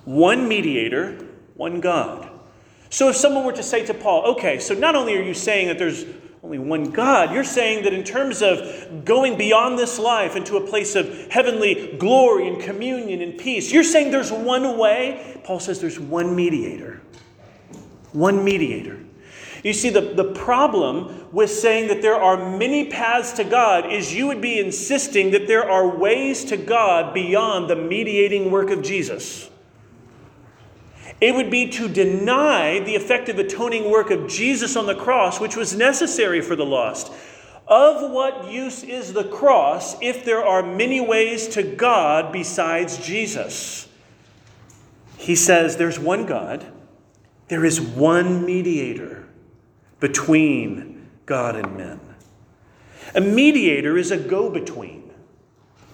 One 0.04 0.48
mediator, 0.48 1.27
one 1.58 1.82
God. 1.82 2.30
So 2.90 3.10
if 3.10 3.18
someone 3.18 3.44
were 3.44 3.52
to 3.52 3.64
say 3.64 3.86
to 3.86 3.94
Paul, 3.94 4.24
okay, 4.36 4.60
so 4.60 4.74
not 4.74 4.96
only 4.96 5.18
are 5.18 5.22
you 5.22 5.34
saying 5.34 5.68
that 5.68 5.78
there's 5.78 6.06
only 6.44 6.60
one 6.60 6.92
God. 6.92 7.34
You're 7.34 7.44
saying 7.44 7.84
that 7.84 7.94
in 7.94 8.06
terms 8.06 8.42
of 8.42 9.04
going 9.04 9.38
beyond 9.38 9.78
this 9.78 10.00
life 10.00 10.38
into 10.38 10.56
a 10.56 10.66
place 10.66 10.96
of 10.96 11.30
heavenly 11.30 11.98
glory 11.98 12.48
and 12.48 12.62
communion 12.62 13.22
and 13.22 13.38
peace, 13.38 13.72
you're 13.72 13.84
saying 13.84 14.12
there's 14.12 14.32
one 14.32 14.78
way. 14.78 15.42
Paul 15.44 15.60
says 15.60 15.82
there's 15.82 16.00
one 16.00 16.36
mediator. 16.36 17.02
One 18.14 18.46
mediator. 18.46 19.00
You 19.64 19.74
see, 19.74 19.90
the, 19.90 20.00
the 20.00 20.32
problem 20.34 21.28
with 21.34 21.50
saying 21.50 21.90
that 21.90 22.02
there 22.02 22.16
are 22.16 22.58
many 22.58 22.90
paths 22.90 23.34
to 23.34 23.44
God 23.44 23.92
is 23.92 24.14
you 24.14 24.28
would 24.28 24.40
be 24.40 24.60
insisting 24.60 25.32
that 25.32 25.48
there 25.48 25.70
are 25.70 25.98
ways 25.98 26.46
to 26.46 26.56
God 26.56 27.14
beyond 27.14 27.70
the 27.70 27.76
mediating 27.76 28.52
work 28.52 28.70
of 28.70 28.84
Jesus. 28.84 29.50
It 31.20 31.34
would 31.34 31.50
be 31.50 31.70
to 31.70 31.88
deny 31.88 32.80
the 32.80 32.96
effective 32.96 33.40
atoning 33.40 33.90
work 33.90 34.12
of 34.12 34.28
Jesus 34.28 34.76
on 34.76 34.86
the 34.86 34.96
cross, 34.96 35.40
which 35.40 35.56
was 35.56 35.76
necessary 35.76 36.42
for 36.42 36.56
the 36.56 36.66
lost. 36.66 37.12
Of 37.68 38.12
what 38.12 38.50
use 38.50 38.84
is 38.84 39.14
the 39.14 39.26
cross 39.26 39.98
if 40.02 40.24
there 40.24 40.46
are 40.46 40.64
many 40.64 41.02
ways 41.02 41.48
to 41.50 41.64
God 41.64 42.32
besides 42.32 42.98
Jesus? 43.06 43.88
He 45.18 45.36
says 45.36 45.76
there's 45.78 46.00
one 46.00 46.26
God, 46.26 46.66
there 47.48 47.66
is 47.66 47.82
one 47.82 48.46
mediator 48.46 49.28
between 50.00 51.10
God 51.26 51.56
and 51.56 51.76
men. 51.76 52.00
A 53.16 53.22
mediator 53.22 53.98
is 53.98 54.12
a 54.12 54.18
go 54.18 54.50
between. 54.50 55.07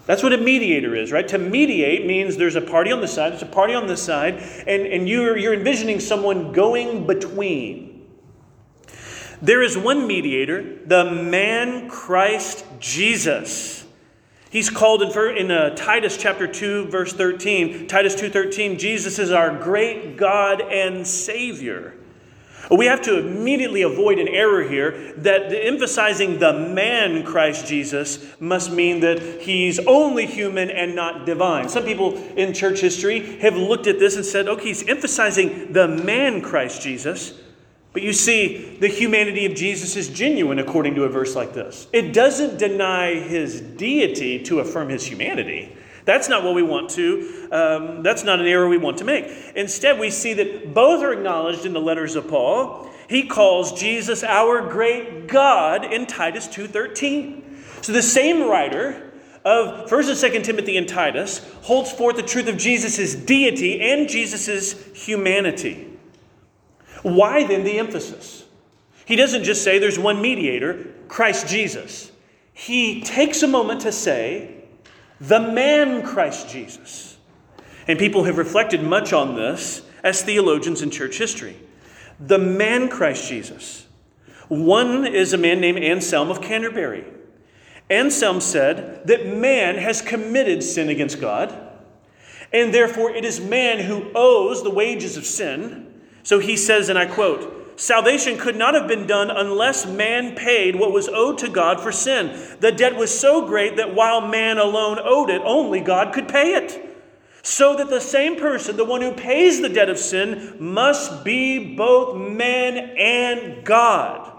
That's 0.05 0.21
what 0.21 0.33
a 0.33 0.37
mediator 0.37 0.95
is, 0.95 1.11
right? 1.11 1.27
To 1.29 1.37
mediate 1.37 2.05
means 2.05 2.35
there's 2.35 2.57
a 2.57 2.61
party 2.61 2.91
on 2.91 2.99
the 2.99 3.07
side, 3.07 3.31
there's 3.31 3.41
a 3.41 3.45
party 3.45 3.73
on 3.73 3.87
this 3.87 4.01
side, 4.01 4.35
and, 4.67 4.85
and 4.85 5.07
you're, 5.07 5.37
you're 5.37 5.53
envisioning 5.53 5.99
someone 5.99 6.51
going 6.51 7.07
between. 7.07 8.05
There 9.41 9.61
is 9.61 9.77
one 9.77 10.07
mediator, 10.07 10.79
the 10.85 11.05
man 11.05 11.89
Christ 11.89 12.65
Jesus. 12.79 13.85
He's 14.49 14.69
called 14.69 15.01
in, 15.01 15.37
in 15.37 15.51
uh, 15.51 15.75
Titus 15.75 16.17
chapter 16.17 16.47
2, 16.47 16.87
verse 16.87 17.13
13. 17.13 17.87
Titus 17.87 18.15
2.13, 18.15 18.77
Jesus 18.77 19.19
is 19.19 19.31
our 19.31 19.57
great 19.57 20.15
God 20.17 20.61
and 20.61 21.07
Savior. 21.07 21.95
We 22.71 22.85
have 22.85 23.01
to 23.03 23.19
immediately 23.19 23.81
avoid 23.81 24.19
an 24.19 24.27
error 24.27 24.63
here 24.63 25.13
that 25.17 25.53
emphasizing 25.53 26.39
the 26.39 26.53
man 26.53 27.23
Christ 27.23 27.67
Jesus 27.67 28.25
must 28.39 28.71
mean 28.71 29.01
that 29.01 29.41
he's 29.41 29.79
only 29.79 30.25
human 30.25 30.69
and 30.69 30.95
not 30.95 31.25
divine. 31.25 31.67
Some 31.69 31.83
people 31.83 32.15
in 32.35 32.53
church 32.53 32.79
history 32.79 33.37
have 33.39 33.55
looked 33.55 33.87
at 33.87 33.99
this 33.99 34.15
and 34.15 34.25
said, 34.25 34.47
okay, 34.47 34.65
he's 34.65 34.87
emphasizing 34.87 35.73
the 35.73 35.87
man 35.87 36.41
Christ 36.41 36.81
Jesus. 36.81 37.33
But 37.91 38.01
you 38.01 38.13
see, 38.13 38.77
the 38.79 38.87
humanity 38.87 39.45
of 39.45 39.53
Jesus 39.53 39.95
is 39.95 40.09
genuine 40.09 40.57
according 40.57 40.95
to 40.95 41.03
a 41.03 41.09
verse 41.09 41.35
like 41.35 41.53
this. 41.53 41.87
It 41.93 42.11
doesn't 42.11 42.57
deny 42.57 43.15
his 43.15 43.61
deity 43.61 44.41
to 44.43 44.61
affirm 44.61 44.89
his 44.89 45.05
humanity. 45.05 45.75
That's 46.05 46.27
not 46.27 46.43
what 46.43 46.53
we 46.53 46.63
want 46.63 46.89
to, 46.91 47.47
um, 47.51 48.03
that's 48.03 48.23
not 48.23 48.39
an 48.39 48.47
error 48.47 48.67
we 48.67 48.77
want 48.77 48.97
to 48.97 49.05
make. 49.05 49.25
Instead, 49.55 49.99
we 49.99 50.09
see 50.09 50.33
that 50.33 50.73
both 50.73 51.01
are 51.01 51.13
acknowledged 51.13 51.65
in 51.65 51.73
the 51.73 51.81
letters 51.81 52.15
of 52.15 52.27
Paul. 52.27 52.89
He 53.07 53.27
calls 53.27 53.79
Jesus 53.79 54.23
our 54.23 54.67
great 54.69 55.27
God 55.27 55.85
in 55.85 56.05
Titus 56.05 56.47
2.13. 56.47 57.83
So 57.83 57.91
the 57.91 58.01
same 58.01 58.49
writer 58.49 59.11
of 59.45 59.89
1st 59.89 60.25
and 60.25 60.33
2nd 60.33 60.43
Timothy 60.45 60.77
and 60.77 60.87
Titus 60.87 61.39
holds 61.63 61.91
forth 61.91 62.15
the 62.15 62.23
truth 62.23 62.47
of 62.47 62.57
Jesus' 62.57 63.13
deity 63.13 63.81
and 63.81 64.07
Jesus' 64.07 64.73
humanity. 64.93 65.89
Why 67.01 67.45
then 67.45 67.63
the 67.63 67.77
emphasis? 67.79 68.45
He 69.05 69.15
doesn't 69.17 69.43
just 69.43 69.63
say 69.63 69.79
there's 69.79 69.99
one 69.99 70.21
mediator, 70.21 70.87
Christ 71.09 71.47
Jesus. 71.47 72.11
He 72.53 73.01
takes 73.01 73.43
a 73.43 73.47
moment 73.47 73.81
to 73.81 73.91
say, 73.91 74.62
the 75.27 75.39
man 75.39 76.05
Christ 76.05 76.49
Jesus. 76.49 77.17
And 77.87 77.97
people 77.97 78.25
have 78.25 78.37
reflected 78.37 78.83
much 78.83 79.13
on 79.13 79.35
this 79.35 79.81
as 80.03 80.21
theologians 80.21 80.81
in 80.81 80.91
church 80.91 81.17
history. 81.17 81.57
The 82.19 82.37
man 82.37 82.89
Christ 82.89 83.29
Jesus. 83.29 83.87
One 84.49 85.05
is 85.05 85.33
a 85.33 85.37
man 85.37 85.61
named 85.61 85.79
Anselm 85.79 86.29
of 86.29 86.41
Canterbury. 86.41 87.05
Anselm 87.89 88.41
said 88.41 89.07
that 89.07 89.25
man 89.25 89.77
has 89.77 90.01
committed 90.01 90.61
sin 90.61 90.89
against 90.89 91.21
God, 91.21 91.57
and 92.51 92.73
therefore 92.73 93.11
it 93.11 93.23
is 93.23 93.39
man 93.39 93.79
who 93.79 94.11
owes 94.13 94.63
the 94.63 94.69
wages 94.69 95.15
of 95.15 95.25
sin. 95.25 96.01
So 96.23 96.39
he 96.39 96.57
says, 96.57 96.89
and 96.89 96.99
I 96.99 97.05
quote, 97.05 97.62
Salvation 97.75 98.37
could 98.37 98.55
not 98.55 98.75
have 98.75 98.87
been 98.87 99.07
done 99.07 99.31
unless 99.31 99.85
man 99.85 100.35
paid 100.35 100.75
what 100.75 100.91
was 100.91 101.09
owed 101.09 101.39
to 101.39 101.49
God 101.49 101.79
for 101.79 101.91
sin. 101.91 102.57
The 102.59 102.71
debt 102.71 102.95
was 102.95 103.17
so 103.17 103.47
great 103.47 103.77
that 103.77 103.95
while 103.95 104.21
man 104.21 104.57
alone 104.57 104.99
owed 105.03 105.29
it, 105.29 105.41
only 105.43 105.79
God 105.79 106.13
could 106.13 106.27
pay 106.27 106.53
it. 106.53 106.89
So 107.41 107.75
that 107.75 107.89
the 107.89 107.99
same 107.99 108.37
person, 108.37 108.77
the 108.77 108.85
one 108.85 109.01
who 109.01 109.11
pays 109.11 109.59
the 109.59 109.69
debt 109.69 109.89
of 109.89 109.97
sin, 109.97 110.55
must 110.59 111.25
be 111.25 111.75
both 111.75 112.15
man 112.15 112.77
and 112.97 113.65
God. 113.65 114.31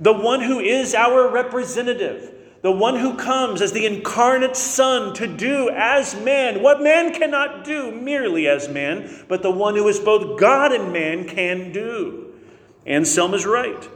The 0.00 0.12
one 0.12 0.40
who 0.40 0.58
is 0.58 0.94
our 0.94 1.28
representative, 1.28 2.34
the 2.62 2.72
one 2.72 2.96
who 2.96 3.16
comes 3.16 3.60
as 3.60 3.72
the 3.72 3.86
incarnate 3.86 4.56
Son 4.56 5.12
to 5.14 5.26
do 5.26 5.68
as 5.70 6.14
man 6.14 6.62
what 6.62 6.80
man 6.80 7.12
cannot 7.12 7.64
do 7.64 7.92
merely 7.92 8.48
as 8.48 8.68
man, 8.68 9.24
but 9.28 9.42
the 9.42 9.50
one 9.50 9.74
who 9.74 9.86
is 9.88 9.98
both 9.98 10.38
God 10.38 10.72
and 10.72 10.92
man 10.92 11.28
can 11.28 11.72
do. 11.72 12.32
Anselm 12.86 13.34
is 13.34 13.44
right. 13.44 13.88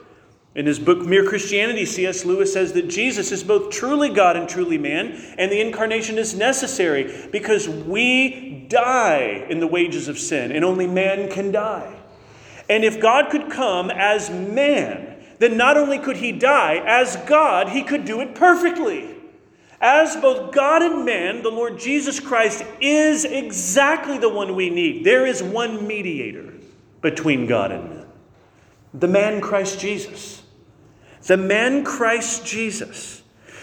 In 0.56 0.64
his 0.64 0.78
book 0.78 1.04
Mere 1.04 1.28
Christianity, 1.28 1.84
C.S. 1.84 2.24
Lewis 2.24 2.52
says 2.52 2.72
that 2.72 2.88
Jesus 2.88 3.30
is 3.30 3.44
both 3.44 3.70
truly 3.70 4.08
God 4.08 4.36
and 4.36 4.48
truly 4.48 4.78
man, 4.78 5.12
and 5.36 5.52
the 5.52 5.60
incarnation 5.60 6.16
is 6.16 6.34
necessary 6.34 7.28
because 7.30 7.68
we 7.68 8.66
die 8.68 9.46
in 9.50 9.60
the 9.60 9.66
wages 9.66 10.08
of 10.08 10.18
sin, 10.18 10.50
and 10.50 10.64
only 10.64 10.86
man 10.86 11.30
can 11.30 11.52
die. 11.52 11.94
And 12.70 12.84
if 12.84 13.00
God 13.00 13.30
could 13.30 13.50
come 13.50 13.90
as 13.90 14.30
man, 14.30 15.15
then 15.38 15.56
not 15.56 15.76
only 15.76 15.98
could 15.98 16.16
he 16.16 16.32
die, 16.32 16.82
as 16.86 17.16
God, 17.26 17.68
he 17.70 17.82
could 17.82 18.04
do 18.04 18.20
it 18.20 18.34
perfectly. 18.34 19.14
As 19.80 20.16
both 20.16 20.54
God 20.54 20.82
and 20.82 21.04
man, 21.04 21.42
the 21.42 21.50
Lord 21.50 21.78
Jesus 21.78 22.18
Christ 22.18 22.64
is 22.80 23.24
exactly 23.26 24.16
the 24.16 24.28
one 24.28 24.56
we 24.56 24.70
need. 24.70 25.04
There 25.04 25.26
is 25.26 25.42
one 25.42 25.86
mediator 25.86 26.54
between 27.02 27.46
God 27.46 27.72
and 27.72 27.90
man. 27.90 28.06
the 28.94 29.08
man 29.08 29.40
Christ 29.42 29.78
Jesus. 29.78 30.42
The 31.24 31.36
man 31.36 31.84
Christ 31.84 32.46
Jesus. 32.46 33.22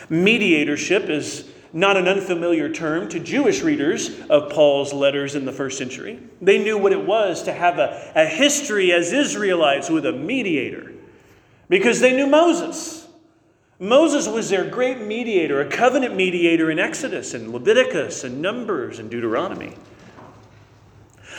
Mediatorship 0.09 1.09
is 1.09 1.49
not 1.73 1.97
an 1.97 2.07
unfamiliar 2.07 2.69
term 2.69 3.09
to 3.09 3.19
Jewish 3.19 3.63
readers 3.63 4.19
of 4.29 4.51
Paul's 4.51 4.93
letters 4.93 5.33
in 5.33 5.45
the 5.45 5.51
first 5.51 5.79
century. 5.79 6.19
They 6.39 6.63
knew 6.63 6.77
what 6.77 6.91
it 6.91 7.03
was 7.03 7.41
to 7.43 7.51
have 7.51 7.79
a, 7.79 8.11
a 8.15 8.27
history 8.27 8.91
as 8.91 9.11
Israelites 9.11 9.89
with 9.89 10.05
a 10.05 10.11
mediator 10.11 10.92
because 11.73 11.99
they 11.99 12.15
knew 12.15 12.27
Moses. 12.27 13.07
Moses 13.79 14.27
was 14.27 14.47
their 14.47 14.63
great 14.63 14.99
mediator, 14.99 15.59
a 15.59 15.67
covenant 15.67 16.15
mediator 16.15 16.69
in 16.69 16.77
Exodus 16.77 17.33
and 17.33 17.51
Leviticus 17.51 18.23
and 18.23 18.43
Numbers 18.43 18.99
and 18.99 19.09
Deuteronomy. 19.09 19.73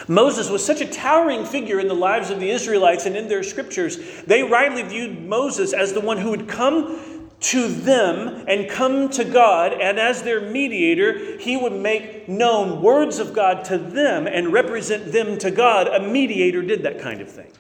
Moses 0.09 0.51
was 0.51 0.67
such 0.67 0.81
a 0.81 0.87
towering 0.87 1.45
figure 1.45 1.79
in 1.79 1.87
the 1.87 1.95
lives 1.95 2.31
of 2.31 2.41
the 2.41 2.51
Israelites 2.51 3.07
and 3.07 3.17
in 3.17 3.29
their 3.29 3.45
scriptures. 3.45 3.97
They 4.27 4.43
rightly 4.43 4.83
viewed 4.83 5.23
Moses 5.23 5.73
as 5.73 5.93
the 5.93 6.01
one 6.01 6.19
who 6.19 6.31
would 6.31 6.49
come 6.49 7.31
to 7.39 7.69
them 7.69 8.45
and 8.49 8.69
come 8.69 9.11
to 9.11 9.25
God, 9.25 9.73
and 9.75 10.01
as 10.01 10.25
their 10.25 10.41
mediator, 10.41 11.39
he 11.39 11.57
would 11.57 11.75
make 11.75 12.29
known 12.29 12.83
words 12.83 13.21
of 13.21 13.35
God 13.35 13.65
to 13.67 13.79
them 13.79 14.27
and 14.27 14.53
represent 14.53 15.13
them 15.13 15.39
to 15.39 15.53
God. 15.53 15.87
A 15.87 16.01
mediator 16.01 16.61
did 16.61 16.83
that 16.83 16.99
kind 16.99 17.21
of 17.21 17.31
thing. 17.31 17.53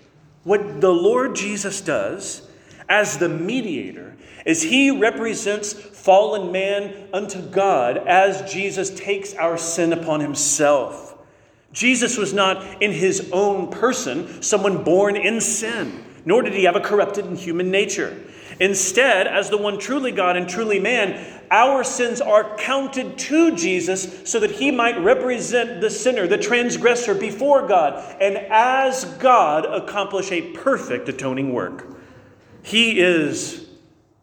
What 0.43 0.81
the 0.81 0.90
Lord 0.90 1.37
Jesus 1.37 1.81
does 1.81 2.50
as 2.88 3.18
the 3.18 3.28
mediator 3.28 4.14
as 4.46 4.62
he 4.62 4.90
represents 4.90 5.72
fallen 5.72 6.52
man 6.52 7.08
unto 7.12 7.40
God 7.40 7.96
as 7.96 8.50
Jesus 8.52 8.90
takes 8.90 9.34
our 9.34 9.56
sin 9.56 9.92
upon 9.92 10.20
himself. 10.20 11.16
Jesus 11.72 12.16
was 12.16 12.32
not 12.32 12.82
in 12.82 12.92
his 12.92 13.30
own 13.32 13.68
person 13.70 14.42
someone 14.42 14.84
born 14.84 15.16
in 15.16 15.40
sin, 15.40 16.04
nor 16.24 16.42
did 16.42 16.52
he 16.52 16.64
have 16.64 16.76
a 16.76 16.80
corrupted 16.80 17.24
human 17.36 17.70
nature. 17.70 18.16
Instead, 18.60 19.26
as 19.26 19.50
the 19.50 19.58
one 19.58 19.78
truly 19.78 20.12
God 20.12 20.36
and 20.36 20.48
truly 20.48 20.78
man, 20.78 21.42
our 21.50 21.82
sins 21.82 22.20
are 22.20 22.56
counted 22.56 23.18
to 23.18 23.56
Jesus 23.56 24.20
so 24.30 24.38
that 24.38 24.52
he 24.52 24.70
might 24.70 24.96
represent 24.98 25.80
the 25.80 25.90
sinner, 25.90 26.28
the 26.28 26.38
transgressor 26.38 27.14
before 27.14 27.66
God, 27.66 28.16
and 28.20 28.36
as 28.36 29.04
God 29.18 29.64
accomplish 29.64 30.30
a 30.30 30.52
perfect 30.52 31.08
atoning 31.08 31.52
work. 31.52 31.93
He 32.64 32.99
is 32.99 33.68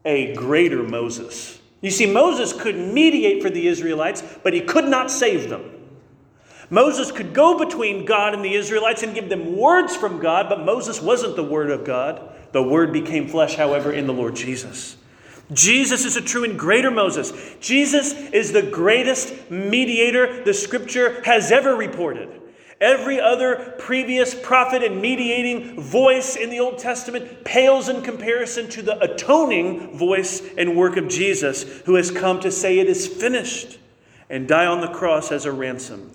a 0.04 0.34
greater 0.34 0.82
Moses. 0.82 1.60
You 1.80 1.92
see, 1.92 2.06
Moses 2.12 2.52
could 2.52 2.76
mediate 2.76 3.40
for 3.40 3.48
the 3.48 3.68
Israelites, 3.68 4.22
but 4.42 4.52
he 4.52 4.60
could 4.60 4.86
not 4.86 5.12
save 5.12 5.48
them. 5.48 5.70
Moses 6.68 7.12
could 7.12 7.34
go 7.34 7.56
between 7.56 8.04
God 8.04 8.34
and 8.34 8.44
the 8.44 8.54
Israelites 8.54 9.04
and 9.04 9.14
give 9.14 9.28
them 9.28 9.56
words 9.56 9.94
from 9.94 10.18
God, 10.18 10.48
but 10.48 10.64
Moses 10.64 11.00
wasn't 11.00 11.36
the 11.36 11.44
Word 11.44 11.70
of 11.70 11.84
God. 11.84 12.34
The 12.50 12.62
Word 12.62 12.92
became 12.92 13.28
flesh, 13.28 13.54
however, 13.54 13.92
in 13.92 14.08
the 14.08 14.12
Lord 14.12 14.34
Jesus. 14.34 14.96
Jesus 15.52 16.04
is 16.04 16.16
a 16.16 16.20
true 16.20 16.42
and 16.42 16.58
greater 16.58 16.90
Moses. 16.90 17.32
Jesus 17.60 18.12
is 18.12 18.50
the 18.50 18.62
greatest 18.62 19.50
mediator 19.50 20.42
the 20.42 20.54
Scripture 20.54 21.22
has 21.24 21.52
ever 21.52 21.76
reported. 21.76 22.41
Every 22.82 23.20
other 23.20 23.76
previous 23.78 24.34
prophet 24.34 24.82
and 24.82 25.00
mediating 25.00 25.80
voice 25.80 26.34
in 26.34 26.50
the 26.50 26.58
Old 26.58 26.78
Testament 26.78 27.44
pales 27.44 27.88
in 27.88 28.02
comparison 28.02 28.68
to 28.70 28.82
the 28.82 29.00
atoning 29.00 29.96
voice 29.96 30.42
and 30.58 30.76
work 30.76 30.96
of 30.96 31.06
Jesus, 31.06 31.62
who 31.82 31.94
has 31.94 32.10
come 32.10 32.40
to 32.40 32.50
say 32.50 32.80
it 32.80 32.88
is 32.88 33.06
finished 33.06 33.78
and 34.28 34.48
die 34.48 34.66
on 34.66 34.80
the 34.80 34.88
cross 34.88 35.30
as 35.30 35.44
a 35.44 35.52
ransom. 35.52 36.10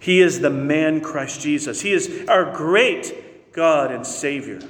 He 0.00 0.22
is 0.22 0.40
the 0.40 0.48
man 0.48 1.02
Christ 1.02 1.42
Jesus. 1.42 1.82
He 1.82 1.92
is 1.92 2.24
our 2.28 2.50
great 2.50 3.52
God 3.52 3.92
and 3.92 4.06
Savior. 4.06 4.60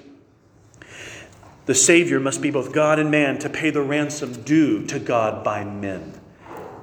The 1.66 1.76
Savior 1.76 2.18
must 2.18 2.42
be 2.42 2.50
both 2.50 2.72
God 2.72 2.98
and 2.98 3.12
man 3.12 3.38
to 3.38 3.48
pay 3.48 3.70
the 3.70 3.82
ransom 3.82 4.42
due 4.42 4.84
to 4.86 4.98
God 4.98 5.44
by 5.44 5.62
men. 5.62 6.20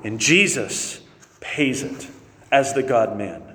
And 0.06 0.22
Jesus 0.22 1.02
pays 1.42 1.84
it 1.84 2.08
as 2.50 2.74
the 2.74 2.84
God 2.84 3.18
man. 3.18 3.51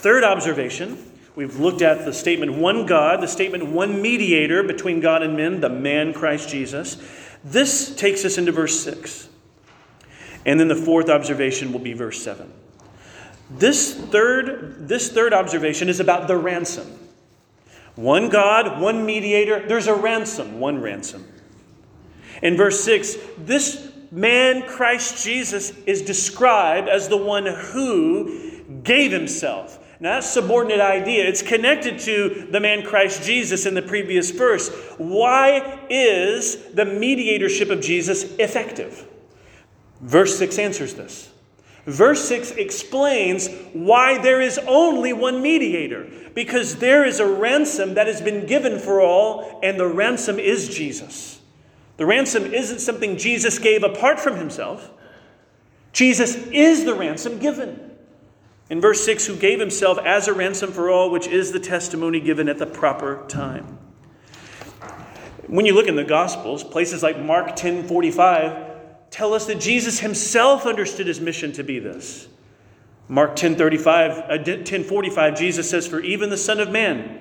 Third 0.00 0.24
observation 0.24 0.96
we've 1.36 1.60
looked 1.60 1.82
at 1.82 2.06
the 2.06 2.14
statement 2.14 2.54
one 2.54 2.86
God, 2.86 3.20
the 3.20 3.28
statement 3.28 3.66
one 3.66 4.00
mediator 4.00 4.62
between 4.62 5.00
God 5.00 5.22
and 5.22 5.36
men, 5.36 5.60
the 5.60 5.68
man 5.68 6.14
Christ 6.14 6.48
Jesus. 6.48 6.96
This 7.44 7.94
takes 7.96 8.24
us 8.24 8.38
into 8.38 8.50
verse 8.50 8.80
6. 8.82 9.28
And 10.46 10.58
then 10.58 10.68
the 10.68 10.74
fourth 10.74 11.10
observation 11.10 11.70
will 11.70 11.80
be 11.80 11.92
verse 11.92 12.22
7. 12.22 12.50
This 13.50 13.94
third, 13.94 14.88
this 14.88 15.12
third 15.12 15.34
observation 15.34 15.90
is 15.90 16.00
about 16.00 16.28
the 16.28 16.36
ransom. 16.38 16.98
One 17.94 18.30
God, 18.30 18.80
one 18.80 19.04
mediator, 19.04 19.68
there's 19.68 19.86
a 19.86 19.94
ransom, 19.94 20.60
one 20.60 20.80
ransom. 20.80 21.26
In 22.42 22.56
verse 22.56 22.82
6, 22.84 23.16
this 23.36 23.92
man, 24.10 24.66
Christ 24.66 25.22
Jesus, 25.22 25.76
is 25.84 26.00
described 26.00 26.88
as 26.88 27.08
the 27.08 27.18
one 27.18 27.44
who 27.44 28.80
gave 28.82 29.12
himself. 29.12 29.76
Now, 30.00 30.20
subordinate 30.20 30.80
idea. 30.80 31.28
It's 31.28 31.42
connected 31.42 31.98
to 32.00 32.48
the 32.50 32.58
man 32.58 32.82
Christ 32.82 33.22
Jesus 33.22 33.66
in 33.66 33.74
the 33.74 33.82
previous 33.82 34.30
verse. 34.30 34.70
Why 34.96 35.78
is 35.90 36.56
the 36.72 36.86
mediatorship 36.86 37.68
of 37.68 37.82
Jesus 37.82 38.24
effective? 38.36 39.06
Verse 40.00 40.38
6 40.38 40.58
answers 40.58 40.94
this. 40.94 41.30
Verse 41.84 42.26
6 42.26 42.52
explains 42.52 43.48
why 43.74 44.16
there 44.18 44.40
is 44.40 44.58
only 44.66 45.12
one 45.12 45.42
mediator. 45.42 46.10
Because 46.34 46.76
there 46.76 47.04
is 47.04 47.20
a 47.20 47.26
ransom 47.26 47.94
that 47.94 48.06
has 48.06 48.22
been 48.22 48.46
given 48.46 48.78
for 48.78 49.02
all, 49.02 49.60
and 49.62 49.78
the 49.78 49.86
ransom 49.86 50.38
is 50.38 50.68
Jesus. 50.68 51.40
The 51.98 52.06
ransom 52.06 52.54
isn't 52.54 52.78
something 52.78 53.18
Jesus 53.18 53.58
gave 53.58 53.82
apart 53.82 54.18
from 54.18 54.36
himself. 54.36 54.90
Jesus 55.92 56.36
is 56.36 56.86
the 56.86 56.94
ransom 56.94 57.38
given. 57.38 57.89
In 58.70 58.80
verse 58.80 59.04
6, 59.04 59.26
who 59.26 59.36
gave 59.36 59.58
himself 59.58 59.98
as 59.98 60.28
a 60.28 60.32
ransom 60.32 60.70
for 60.70 60.88
all, 60.88 61.10
which 61.10 61.26
is 61.26 61.50
the 61.50 61.58
testimony 61.58 62.20
given 62.20 62.48
at 62.48 62.58
the 62.58 62.66
proper 62.66 63.24
time. 63.26 63.78
When 65.48 65.66
you 65.66 65.74
look 65.74 65.88
in 65.88 65.96
the 65.96 66.04
Gospels, 66.04 66.62
places 66.62 67.02
like 67.02 67.18
Mark 67.18 67.56
10 67.56 67.88
45, 67.88 69.10
tell 69.10 69.34
us 69.34 69.46
that 69.46 69.60
Jesus 69.60 69.98
himself 69.98 70.64
understood 70.64 71.08
his 71.08 71.20
mission 71.20 71.52
to 71.52 71.64
be 71.64 71.80
this. 71.80 72.28
Mark 73.08 73.34
10:35 73.34 74.30
uh, 74.30 74.38
10:45 74.44 75.36
Jesus 75.36 75.68
says 75.68 75.88
for 75.88 75.98
even 75.98 76.30
the 76.30 76.36
son 76.36 76.60
of 76.60 76.70
man 76.70 77.20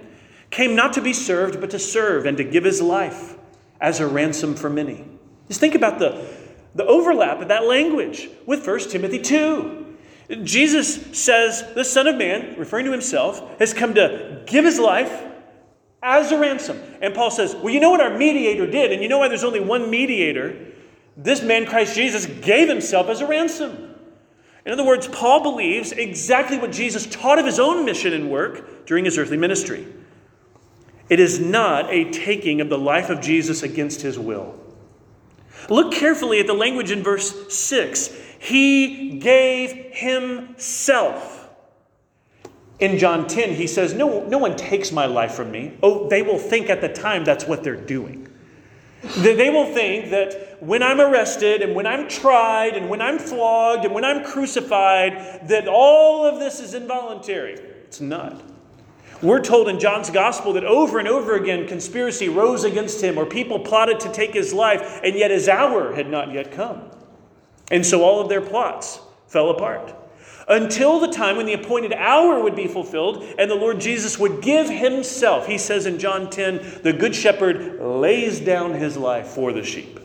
came 0.51 0.75
not 0.75 0.93
to 0.93 1.01
be 1.01 1.13
served 1.13 1.59
but 1.59 1.71
to 1.71 1.79
serve 1.79 2.27
and 2.27 2.37
to 2.37 2.43
give 2.43 2.63
his 2.63 2.79
life 2.79 3.35
as 3.81 3.99
a 3.99 4.05
ransom 4.05 4.53
for 4.53 4.69
many. 4.69 5.03
Just 5.47 5.59
think 5.59 5.73
about 5.73 5.97
the 5.97 6.23
the 6.75 6.85
overlap 6.85 7.41
of 7.41 7.47
that 7.47 7.65
language 7.65 8.29
with 8.45 8.67
1 8.67 8.79
Timothy 8.91 9.17
2. 9.17 9.78
Jesus 10.43 11.17
says 11.19 11.63
the 11.73 11.83
son 11.83 12.07
of 12.07 12.15
man, 12.15 12.55
referring 12.57 12.85
to 12.85 12.91
himself, 12.91 13.59
has 13.59 13.73
come 13.73 13.95
to 13.95 14.43
give 14.45 14.63
his 14.63 14.79
life 14.79 15.23
as 16.03 16.31
a 16.31 16.37
ransom. 16.37 16.79
And 17.01 17.13
Paul 17.13 17.31
says, 17.31 17.55
"Well, 17.55 17.73
you 17.73 17.79
know 17.79 17.89
what 17.89 18.01
our 18.01 18.15
mediator 18.15 18.67
did 18.67 18.91
and 18.91 19.01
you 19.01 19.09
know 19.09 19.17
why 19.17 19.27
there's 19.27 19.43
only 19.43 19.59
one 19.59 19.89
mediator?" 19.89 20.55
This 21.17 21.41
man, 21.41 21.65
Christ 21.65 21.95
Jesus, 21.95 22.25
gave 22.25 22.69
himself 22.69 23.09
as 23.09 23.21
a 23.21 23.25
ransom. 23.25 23.95
In 24.65 24.71
other 24.71 24.85
words, 24.85 25.07
Paul 25.07 25.41
believes 25.41 25.91
exactly 25.91 26.57
what 26.57 26.71
Jesus 26.71 27.07
taught 27.07 27.39
of 27.39 27.45
his 27.45 27.59
own 27.59 27.83
mission 27.83 28.13
and 28.13 28.29
work 28.29 28.85
during 28.85 29.05
his 29.05 29.17
earthly 29.17 29.37
ministry. 29.37 29.87
It 31.09 31.19
is 31.19 31.39
not 31.39 31.91
a 31.91 32.05
taking 32.11 32.61
of 32.61 32.69
the 32.69 32.77
life 32.77 33.09
of 33.09 33.19
Jesus 33.19 33.63
against 33.63 34.01
his 34.03 34.19
will. 34.19 34.53
Look 35.69 35.93
carefully 35.93 36.39
at 36.39 36.47
the 36.47 36.53
language 36.53 36.91
in 36.91 37.03
verse 37.03 37.55
6. 37.55 38.09
He 38.39 39.19
gave 39.19 39.71
himself. 39.91 41.49
In 42.79 42.97
John 42.97 43.27
10, 43.27 43.55
he 43.55 43.67
says, 43.67 43.93
no, 43.93 44.25
no 44.25 44.37
one 44.37 44.55
takes 44.55 44.91
my 44.91 45.05
life 45.05 45.33
from 45.33 45.51
me. 45.51 45.77
Oh, 45.83 46.07
they 46.07 46.21
will 46.21 46.39
think 46.39 46.69
at 46.69 46.79
the 46.79 46.89
time 46.89 47.25
that's 47.25 47.45
what 47.45 47.63
they're 47.63 47.75
doing. 47.75 48.27
They 49.17 49.49
will 49.49 49.73
think 49.73 50.11
that 50.11 50.61
when 50.61 50.83
I'm 50.83 50.99
arrested 50.99 51.61
and 51.61 51.75
when 51.75 51.85
I'm 51.85 52.07
tried 52.07 52.75
and 52.75 52.89
when 52.89 53.01
I'm 53.01 53.17
flogged 53.17 53.85
and 53.85 53.93
when 53.93 54.03
I'm 54.03 54.23
crucified, 54.23 55.47
that 55.47 55.67
all 55.67 56.25
of 56.25 56.39
this 56.39 56.59
is 56.59 56.73
involuntary. 56.73 57.53
It's 57.53 58.01
not. 58.01 58.41
We're 59.21 59.41
told 59.41 59.67
in 59.67 59.79
John's 59.79 60.09
gospel 60.09 60.53
that 60.53 60.63
over 60.63 60.99
and 60.99 61.07
over 61.07 61.35
again 61.35 61.67
conspiracy 61.67 62.29
rose 62.29 62.63
against 62.63 63.01
him 63.01 63.17
or 63.17 63.25
people 63.25 63.59
plotted 63.59 63.99
to 64.01 64.11
take 64.11 64.33
his 64.33 64.53
life, 64.53 65.01
and 65.03 65.15
yet 65.15 65.31
his 65.31 65.49
hour 65.49 65.93
had 65.93 66.09
not 66.09 66.31
yet 66.31 66.51
come. 66.51 66.83
And 67.69 67.85
so 67.85 68.03
all 68.03 68.21
of 68.21 68.29
their 68.29 68.41
plots 68.41 68.99
fell 69.27 69.49
apart 69.49 69.93
until 70.47 70.99
the 70.99 71.07
time 71.07 71.37
when 71.37 71.45
the 71.45 71.53
appointed 71.53 71.93
hour 71.93 72.41
would 72.41 72.55
be 72.55 72.67
fulfilled 72.67 73.23
and 73.37 73.49
the 73.49 73.55
Lord 73.55 73.79
Jesus 73.79 74.17
would 74.17 74.41
give 74.41 74.67
himself. 74.67 75.45
He 75.45 75.57
says 75.57 75.85
in 75.85 75.99
John 75.99 76.29
10, 76.29 76.81
the 76.81 76.91
good 76.91 77.15
shepherd 77.15 77.79
lays 77.79 78.39
down 78.39 78.73
his 78.73 78.97
life 78.97 79.27
for 79.27 79.53
the 79.53 79.63
sheep. 79.63 79.99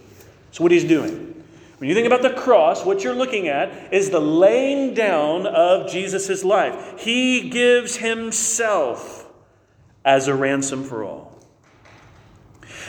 So, 0.53 0.63
what 0.63 0.71
he's 0.71 0.85
doing. 0.85 1.34
When 1.79 1.89
you 1.89 1.95
think 1.95 2.07
about 2.07 2.23
the 2.23 2.31
cross, 2.31 2.85
what 2.85 3.03
you're 3.03 3.15
looking 3.15 3.49
at 3.49 3.93
is 3.93 4.11
the 4.11 4.21
laying 4.21 4.95
down 4.95 5.47
of 5.47 5.91
Jesus' 5.91 6.45
life. 6.45 7.01
He 7.01 7.51
gives 7.51 7.97
himself 7.97 9.29
as 10.05 10.29
a 10.29 10.35
ransom 10.35 10.85
for 10.85 11.03
all. 11.03 11.39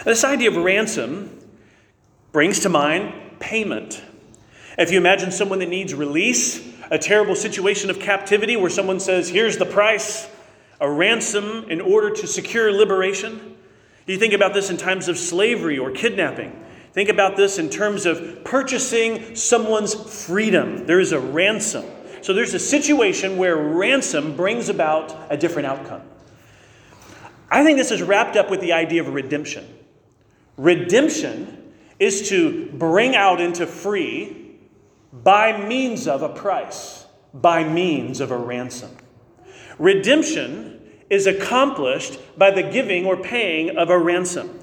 This 0.04 0.24
idea 0.24 0.52
of 0.52 0.58
ransom 0.58 1.40
brings 2.32 2.60
to 2.60 2.70
mind 2.70 3.40
payment. 3.40 4.04
If 4.78 4.92
you 4.92 4.98
imagine 4.98 5.32
someone 5.32 5.60
that 5.60 5.70
needs 5.70 5.94
release, 5.94 6.64
a 6.92 7.00
terrible 7.00 7.36
situation 7.36 7.90
of 7.90 8.00
captivity 8.00 8.56
where 8.56 8.70
someone 8.70 9.00
says, 9.00 9.30
Here's 9.30 9.58
the 9.58 9.66
price, 9.66 10.30
a 10.80 10.90
ransom 10.90 11.70
in 11.70 11.82
order 11.82 12.12
to 12.12 12.28
secure 12.28 12.72
liberation. 12.72 13.56
You 14.06 14.18
think 14.18 14.34
about 14.34 14.54
this 14.54 14.70
in 14.70 14.78
times 14.78 15.08
of 15.08 15.18
slavery 15.18 15.80
or 15.80 15.90
kidnapping. 15.90 16.65
Think 16.96 17.10
about 17.10 17.36
this 17.36 17.60
in 17.60 17.70
terms 17.70 18.06
of 18.06 18.46
purchasing 18.46 19.36
someone's 19.36 19.94
freedom. 19.94 20.86
There 20.86 21.02
is 21.02 21.12
a 21.12 21.20
ransom. 21.20 21.84
So 22.22 22.32
there's 22.32 22.54
a 22.54 22.60
situation 22.60 23.36
where 23.36 23.58
ransom 23.58 24.38
brings 24.38 24.70
about 24.70 25.14
a 25.30 25.36
different 25.36 25.66
outcome. 25.66 26.04
I 27.52 27.66
think 27.66 27.78
this 27.78 27.92
is 27.92 28.02
wrapped 28.02 28.38
up 28.38 28.50
with 28.50 28.62
the 28.62 28.72
idea 28.72 29.02
of 29.02 29.14
redemption. 29.14 29.68
Redemption 30.56 31.74
is 32.00 32.30
to 32.30 32.72
bring 32.72 33.14
out 33.14 33.42
into 33.42 33.68
free 33.68 34.56
by 35.12 35.68
means 35.68 36.08
of 36.08 36.22
a 36.22 36.30
price, 36.30 37.08
by 37.34 37.66
means 37.66 38.22
of 38.22 38.32
a 38.32 38.38
ransom. 38.38 38.96
Redemption 39.78 40.80
is 41.10 41.28
accomplished 41.28 42.20
by 42.38 42.52
the 42.52 42.64
giving 42.64 43.06
or 43.06 43.18
paying 43.18 43.76
of 43.76 43.90
a 43.90 44.00
ransom. 44.00 44.62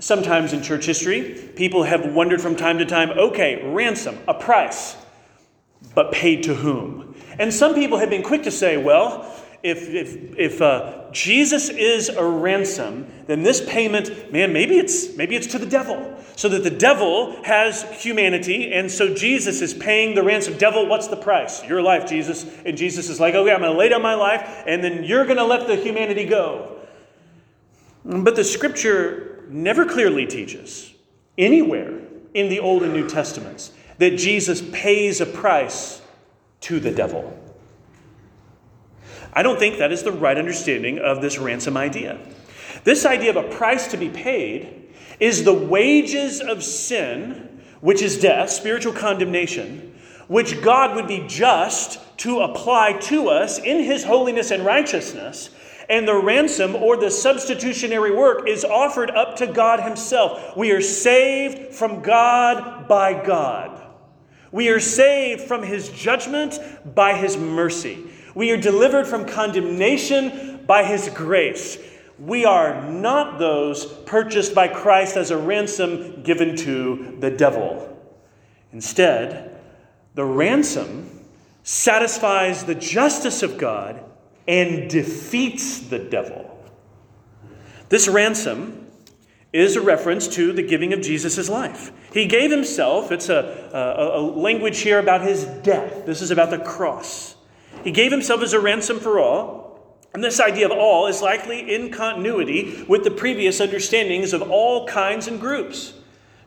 Sometimes 0.00 0.52
in 0.52 0.62
church 0.62 0.86
history, 0.86 1.50
people 1.56 1.82
have 1.82 2.12
wondered 2.12 2.40
from 2.40 2.54
time 2.54 2.78
to 2.78 2.86
time 2.86 3.10
okay, 3.10 3.62
ransom, 3.64 4.18
a 4.28 4.34
price, 4.34 4.96
but 5.94 6.12
paid 6.12 6.44
to 6.44 6.54
whom? 6.54 7.16
And 7.38 7.52
some 7.52 7.74
people 7.74 7.98
have 7.98 8.10
been 8.10 8.22
quick 8.22 8.44
to 8.44 8.50
say, 8.50 8.76
well, 8.76 9.34
if, 9.62 9.88
if, 9.88 10.38
if 10.38 10.62
uh, 10.62 11.10
Jesus 11.10 11.68
is 11.68 12.08
a 12.08 12.24
ransom, 12.24 13.06
then 13.26 13.42
this 13.42 13.64
payment, 13.68 14.32
man, 14.32 14.52
maybe 14.52 14.78
it's, 14.78 15.16
maybe 15.16 15.34
it's 15.34 15.48
to 15.48 15.58
the 15.58 15.66
devil. 15.66 16.14
So 16.36 16.48
that 16.50 16.62
the 16.62 16.70
devil 16.70 17.42
has 17.42 17.82
humanity, 18.00 18.72
and 18.72 18.88
so 18.88 19.12
Jesus 19.12 19.60
is 19.60 19.74
paying 19.74 20.14
the 20.14 20.22
ransom. 20.22 20.56
Devil, 20.56 20.86
what's 20.86 21.08
the 21.08 21.16
price? 21.16 21.64
Your 21.64 21.82
life, 21.82 22.08
Jesus. 22.08 22.46
And 22.64 22.76
Jesus 22.76 23.08
is 23.08 23.18
like, 23.18 23.34
okay, 23.34 23.52
I'm 23.52 23.58
going 23.58 23.72
to 23.72 23.78
lay 23.78 23.88
down 23.88 24.02
my 24.02 24.14
life, 24.14 24.62
and 24.64 24.82
then 24.82 25.02
you're 25.02 25.24
going 25.24 25.38
to 25.38 25.44
let 25.44 25.66
the 25.66 25.74
humanity 25.74 26.24
go. 26.24 26.76
But 28.04 28.36
the 28.36 28.44
scripture 28.44 29.27
never 29.48 29.84
clearly 29.84 30.26
teaches 30.26 30.92
anywhere 31.36 32.00
in 32.34 32.48
the 32.48 32.60
Old 32.60 32.82
and 32.82 32.92
New 32.92 33.08
Testaments 33.08 33.72
that 33.98 34.16
Jesus 34.16 34.62
pays 34.72 35.20
a 35.20 35.26
price 35.26 36.00
to 36.60 36.80
the 36.80 36.90
devil. 36.90 37.36
I 39.32 39.42
don't 39.42 39.58
think 39.58 39.78
that 39.78 39.92
is 39.92 40.02
the 40.02 40.12
right 40.12 40.36
understanding 40.36 40.98
of 40.98 41.20
this 41.20 41.38
ransom 41.38 41.76
idea. 41.76 42.18
This 42.84 43.04
idea 43.04 43.30
of 43.30 43.36
a 43.36 43.48
price 43.54 43.88
to 43.88 43.96
be 43.96 44.08
paid 44.08 44.88
is 45.20 45.44
the 45.44 45.54
wages 45.54 46.40
of 46.40 46.62
sin, 46.62 47.62
which 47.80 48.02
is 48.02 48.20
death, 48.20 48.50
spiritual 48.50 48.92
condemnation, 48.92 49.98
which 50.28 50.60
God 50.62 50.94
would 50.96 51.08
be 51.08 51.24
just 51.26 52.00
to 52.18 52.40
apply 52.40 52.94
to 53.02 53.28
us 53.28 53.58
in 53.58 53.82
his 53.82 54.04
holiness 54.04 54.50
and 54.50 54.64
righteousness. 54.64 55.50
And 55.88 56.06
the 56.06 56.16
ransom 56.16 56.74
or 56.74 56.96
the 56.96 57.10
substitutionary 57.10 58.14
work 58.14 58.46
is 58.48 58.64
offered 58.64 59.10
up 59.10 59.36
to 59.36 59.46
God 59.46 59.80
Himself. 59.80 60.56
We 60.56 60.70
are 60.72 60.82
saved 60.82 61.74
from 61.74 62.02
God 62.02 62.88
by 62.88 63.24
God. 63.24 63.82
We 64.52 64.68
are 64.68 64.80
saved 64.80 65.42
from 65.42 65.62
His 65.62 65.88
judgment 65.90 66.58
by 66.94 67.14
His 67.14 67.36
mercy. 67.36 68.04
We 68.34 68.50
are 68.52 68.56
delivered 68.56 69.06
from 69.06 69.26
condemnation 69.26 70.60
by 70.64 70.84
his 70.84 71.08
grace. 71.08 71.78
We 72.20 72.44
are 72.44 72.88
not 72.88 73.38
those 73.40 73.84
purchased 73.84 74.54
by 74.54 74.68
Christ 74.68 75.16
as 75.16 75.32
a 75.32 75.36
ransom 75.36 76.22
given 76.22 76.54
to 76.58 77.16
the 77.18 77.30
devil. 77.30 77.96
Instead, 78.72 79.58
the 80.14 80.24
ransom 80.24 81.24
satisfies 81.62 82.64
the 82.64 82.74
justice 82.74 83.42
of 83.42 83.58
God 83.58 84.04
and 84.48 84.88
defeats 84.88 85.78
the 85.78 85.98
devil. 85.98 86.58
This 87.90 88.08
ransom 88.08 88.86
is 89.52 89.76
a 89.76 89.80
reference 89.80 90.26
to 90.28 90.52
the 90.52 90.62
giving 90.62 90.92
of 90.92 91.00
Jesus' 91.00 91.48
life. 91.48 91.92
He 92.12 92.26
gave 92.26 92.50
himself, 92.50 93.12
it's 93.12 93.28
a, 93.28 93.70
a, 93.72 94.18
a, 94.18 94.20
language 94.20 94.80
here 94.80 94.98
about 94.98 95.22
his 95.22 95.44
death. 95.44 96.04
This 96.06 96.20
is 96.22 96.30
about 96.30 96.50
the 96.50 96.58
cross. 96.58 97.36
He 97.84 97.90
gave 97.90 98.10
himself 98.10 98.42
as 98.42 98.52
a 98.52 98.60
ransom 98.60 98.98
for 98.98 99.20
all. 99.20 99.68
And 100.14 100.24
this 100.24 100.40
idea 100.40 100.66
of 100.66 100.72
all 100.72 101.06
is 101.06 101.20
likely 101.20 101.74
in 101.74 101.90
continuity 101.90 102.84
with 102.88 103.04
the 103.04 103.10
previous 103.10 103.60
understandings 103.60 104.32
of 104.32 104.50
all 104.50 104.86
kinds 104.86 105.28
and 105.28 105.38
groups. 105.38 105.94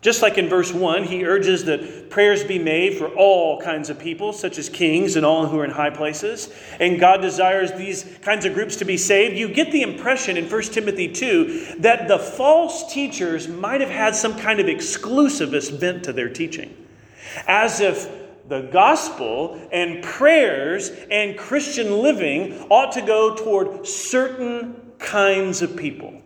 Just 0.01 0.23
like 0.23 0.39
in 0.39 0.49
verse 0.49 0.73
1, 0.73 1.03
he 1.03 1.25
urges 1.25 1.65
that 1.65 2.09
prayers 2.09 2.43
be 2.43 2.57
made 2.57 2.97
for 2.97 3.07
all 3.09 3.61
kinds 3.61 3.91
of 3.91 3.99
people, 3.99 4.33
such 4.33 4.57
as 4.57 4.67
kings 4.67 5.15
and 5.15 5.23
all 5.23 5.45
who 5.45 5.59
are 5.59 5.63
in 5.63 5.69
high 5.69 5.91
places. 5.91 6.49
And 6.79 6.99
God 6.99 7.21
desires 7.21 7.71
these 7.73 8.03
kinds 8.23 8.45
of 8.45 8.55
groups 8.55 8.77
to 8.77 8.85
be 8.85 8.97
saved. 8.97 9.37
You 9.37 9.47
get 9.47 9.71
the 9.71 9.83
impression 9.83 10.37
in 10.37 10.49
1 10.49 10.61
Timothy 10.63 11.07
2 11.07 11.75
that 11.79 12.07
the 12.07 12.17
false 12.17 12.91
teachers 12.91 13.47
might 13.47 13.79
have 13.79 13.91
had 13.91 14.15
some 14.15 14.35
kind 14.39 14.59
of 14.59 14.65
exclusivist 14.65 15.79
bent 15.79 16.03
to 16.05 16.13
their 16.13 16.29
teaching. 16.29 16.75
As 17.47 17.79
if 17.79 18.09
the 18.49 18.61
gospel 18.61 19.61
and 19.71 20.03
prayers 20.03 20.89
and 21.11 21.37
Christian 21.37 21.99
living 21.99 22.59
ought 22.69 22.93
to 22.93 23.01
go 23.01 23.35
toward 23.35 23.85
certain 23.85 24.93
kinds 24.97 25.61
of 25.61 25.77
people. 25.77 26.20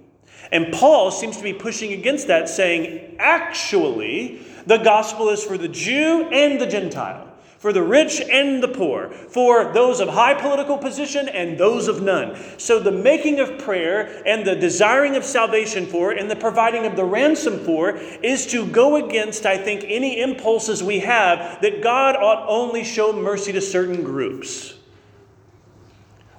And 0.52 0.74
Paul 0.74 1.12
seems 1.12 1.38
to 1.38 1.44
be 1.44 1.54
pushing 1.54 1.94
against 1.94 2.28
that, 2.28 2.50
saying, 2.50 3.18
actually, 3.20 4.42
the 4.66 4.78
gospel 4.78 5.30
is 5.30 5.44
for 5.44 5.58
the 5.58 5.68
Jew 5.68 6.30
and 6.32 6.60
the 6.60 6.68
Gentile 6.68 7.26
for 7.66 7.74
the 7.74 7.82
rich 7.82 8.22
and 8.22 8.62
the 8.62 8.68
poor, 8.68 9.10
for 9.10 9.74
those 9.74 10.00
of 10.00 10.08
high 10.08 10.36
political 10.36 10.78
position 10.78 11.28
and 11.28 11.58
those 11.58 11.88
of 11.88 12.00
none. 12.00 12.38
So, 12.60 12.80
the 12.80 12.92
making 12.92 13.40
of 13.40 13.58
prayer 13.58 14.22
and 14.24 14.46
the 14.46 14.56
desiring 14.56 15.16
of 15.16 15.24
salvation 15.24 15.88
for 15.88 16.12
and 16.12 16.30
the 16.30 16.36
providing 16.36 16.86
of 16.86 16.96
the 16.96 17.04
ransom 17.04 17.58
for 17.58 17.96
is 17.96 18.46
to 18.52 18.68
go 18.68 19.04
against, 19.04 19.48
I 19.48 19.58
think, 19.58 19.84
any 19.88 20.22
impulses 20.22 20.84
we 20.84 21.00
have 21.00 21.60
that 21.62 21.82
God 21.82 22.16
ought 22.16 22.48
only 22.48 22.84
show 22.84 23.12
mercy 23.12 23.52
to 23.54 23.62
certain 23.62 24.04
groups. 24.04 24.76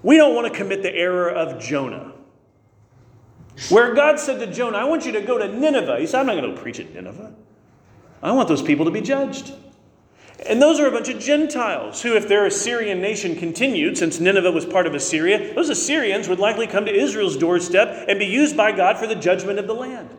We 0.04 0.18
don't 0.18 0.36
want 0.36 0.46
to 0.46 0.56
commit 0.56 0.84
the 0.84 0.94
error 0.94 1.28
of 1.28 1.60
Jonah. 1.60 2.12
Where 3.70 3.94
God 3.94 4.20
said 4.20 4.38
to 4.40 4.46
Jonah, 4.46 4.78
I 4.78 4.84
want 4.84 5.06
you 5.06 5.12
to 5.12 5.22
go 5.22 5.38
to 5.38 5.48
Nineveh. 5.48 5.98
He 5.98 6.06
said, 6.06 6.20
I'm 6.20 6.26
not 6.26 6.36
going 6.36 6.54
to 6.54 6.60
preach 6.60 6.78
at 6.78 6.92
Nineveh. 6.92 7.34
I 8.22 8.32
want 8.32 8.48
those 8.48 8.62
people 8.62 8.84
to 8.84 8.90
be 8.90 9.00
judged. 9.00 9.52
And 10.46 10.60
those 10.60 10.78
are 10.78 10.86
a 10.86 10.90
bunch 10.90 11.08
of 11.08 11.18
Gentiles 11.18 12.02
who, 12.02 12.14
if 12.14 12.28
their 12.28 12.44
Assyrian 12.44 13.00
nation 13.00 13.36
continued, 13.36 13.96
since 13.96 14.20
Nineveh 14.20 14.52
was 14.52 14.66
part 14.66 14.86
of 14.86 14.94
Assyria, 14.94 15.54
those 15.54 15.70
Assyrians 15.70 16.28
would 16.28 16.38
likely 16.38 16.66
come 16.66 16.84
to 16.84 16.94
Israel's 16.94 17.36
doorstep 17.38 18.04
and 18.08 18.18
be 18.18 18.26
used 18.26 18.56
by 18.56 18.72
God 18.72 18.98
for 18.98 19.06
the 19.06 19.14
judgment 19.14 19.58
of 19.58 19.66
the 19.66 19.74
land. 19.74 20.10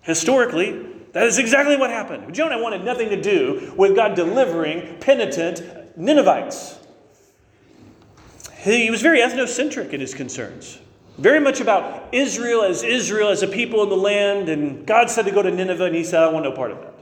Historically, 0.00 0.86
that 1.12 1.24
is 1.24 1.38
exactly 1.38 1.76
what 1.76 1.90
happened. 1.90 2.34
Jonah 2.34 2.60
wanted 2.62 2.84
nothing 2.84 3.10
to 3.10 3.20
do 3.20 3.74
with 3.76 3.94
God 3.94 4.14
delivering 4.14 4.98
penitent 5.00 5.62
Ninevites. 5.98 6.78
He 8.60 8.90
was 8.90 9.02
very 9.02 9.20
ethnocentric 9.20 9.90
in 9.90 10.00
his 10.00 10.14
concerns. 10.14 10.78
Very 11.20 11.38
much 11.38 11.60
about 11.60 12.08
Israel 12.12 12.62
as 12.62 12.82
Israel, 12.82 13.28
as 13.28 13.42
a 13.42 13.46
people 13.46 13.82
in 13.82 13.90
the 13.90 13.96
land, 13.96 14.48
and 14.48 14.86
God 14.86 15.10
said 15.10 15.26
to 15.26 15.30
go 15.30 15.42
to 15.42 15.50
Nineveh, 15.50 15.84
and 15.84 15.94
he 15.94 16.02
said, 16.02 16.22
I 16.22 16.28
want 16.28 16.44
no 16.44 16.52
part 16.52 16.70
of 16.70 16.80
that. 16.80 16.94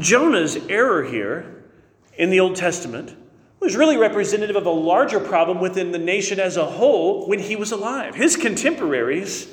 Jonah's 0.00 0.56
error 0.68 1.02
here 1.02 1.64
in 2.18 2.28
the 2.28 2.40
Old 2.40 2.56
Testament 2.56 3.16
was 3.58 3.74
really 3.74 3.96
representative 3.96 4.54
of 4.54 4.66
a 4.66 4.70
larger 4.70 5.18
problem 5.18 5.60
within 5.60 5.92
the 5.92 5.98
nation 5.98 6.38
as 6.38 6.58
a 6.58 6.66
whole 6.66 7.26
when 7.26 7.38
he 7.38 7.56
was 7.56 7.72
alive. 7.72 8.14
His 8.14 8.36
contemporaries 8.36 9.48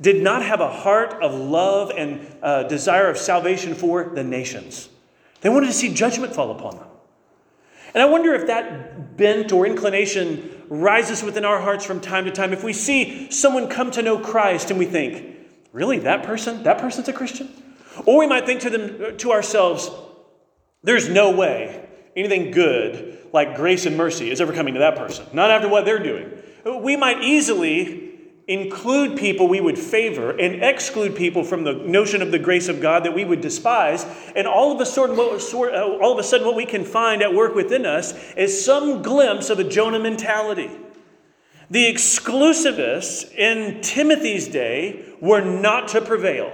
did 0.00 0.20
not 0.20 0.42
have 0.42 0.60
a 0.60 0.68
heart 0.70 1.22
of 1.22 1.32
love 1.32 1.92
and 1.96 2.26
uh, 2.42 2.64
desire 2.64 3.08
of 3.08 3.16
salvation 3.16 3.72
for 3.72 4.10
the 4.12 4.24
nations. 4.24 4.88
They 5.42 5.48
wanted 5.48 5.68
to 5.68 5.72
see 5.72 5.94
judgment 5.94 6.34
fall 6.34 6.50
upon 6.50 6.76
them. 6.78 6.88
And 7.94 8.02
I 8.02 8.06
wonder 8.06 8.34
if 8.34 8.48
that 8.48 9.16
bent 9.16 9.52
or 9.52 9.64
inclination 9.64 10.53
rises 10.68 11.22
within 11.22 11.44
our 11.44 11.60
hearts 11.60 11.84
from 11.84 12.00
time 12.00 12.24
to 12.24 12.30
time. 12.30 12.52
If 12.52 12.64
we 12.64 12.72
see 12.72 13.30
someone 13.30 13.68
come 13.68 13.90
to 13.92 14.02
know 14.02 14.18
Christ 14.18 14.70
and 14.70 14.78
we 14.78 14.86
think, 14.86 15.36
really, 15.72 15.98
that 16.00 16.22
person? 16.22 16.62
That 16.62 16.78
person's 16.78 17.08
a 17.08 17.12
Christian? 17.12 17.48
Or 18.06 18.18
we 18.18 18.26
might 18.26 18.46
think 18.46 18.60
to, 18.62 18.70
them, 18.70 19.02
uh, 19.02 19.10
to 19.18 19.32
ourselves, 19.32 19.90
there's 20.82 21.08
no 21.08 21.30
way 21.30 21.88
anything 22.16 22.50
good 22.50 23.18
like 23.32 23.56
grace 23.56 23.86
and 23.86 23.96
mercy 23.96 24.30
is 24.30 24.40
ever 24.40 24.52
coming 24.52 24.74
to 24.74 24.80
that 24.80 24.96
person, 24.96 25.26
not 25.32 25.50
after 25.50 25.68
what 25.68 25.84
they're 25.84 26.02
doing. 26.02 26.30
We 26.64 26.96
might 26.96 27.22
easily 27.22 28.13
include 28.46 29.16
people 29.16 29.48
we 29.48 29.60
would 29.60 29.78
favor 29.78 30.30
and 30.30 30.62
exclude 30.62 31.16
people 31.16 31.44
from 31.44 31.64
the 31.64 31.72
notion 31.72 32.20
of 32.20 32.30
the 32.30 32.38
grace 32.38 32.68
of 32.68 32.80
God 32.80 33.04
that 33.04 33.14
we 33.14 33.24
would 33.24 33.40
despise. 33.40 34.04
And 34.36 34.46
all 34.46 34.72
of 34.72 34.80
a 34.80 34.86
sudden, 34.86 35.16
what, 35.16 35.40
uh, 35.54 35.98
all 36.02 36.12
of 36.12 36.18
a 36.18 36.22
sudden, 36.22 36.46
what 36.46 36.56
we 36.56 36.66
can 36.66 36.84
find 36.84 37.22
at 37.22 37.32
work 37.32 37.54
within 37.54 37.86
us 37.86 38.12
is 38.34 38.64
some 38.64 39.02
glimpse 39.02 39.48
of 39.48 39.58
a 39.58 39.64
Jonah 39.64 39.98
mentality. 39.98 40.70
The 41.70 41.90
exclusivists 41.90 43.32
in 43.34 43.80
Timothy's 43.80 44.48
day 44.48 45.14
were 45.20 45.40
not 45.40 45.88
to 45.88 46.02
prevail. 46.02 46.52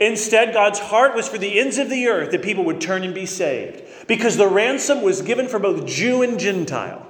Instead, 0.00 0.54
God's 0.54 0.78
heart 0.78 1.14
was 1.14 1.28
for 1.28 1.36
the 1.36 1.60
ends 1.60 1.76
of 1.76 1.90
the 1.90 2.08
earth 2.08 2.30
that 2.30 2.42
people 2.42 2.64
would 2.64 2.80
turn 2.80 3.02
and 3.02 3.14
be 3.14 3.26
saved, 3.26 3.82
because 4.08 4.38
the 4.38 4.48
ransom 4.48 5.02
was 5.02 5.20
given 5.20 5.46
for 5.46 5.58
both 5.58 5.84
Jew 5.84 6.22
and 6.22 6.40
Gentile. 6.40 7.06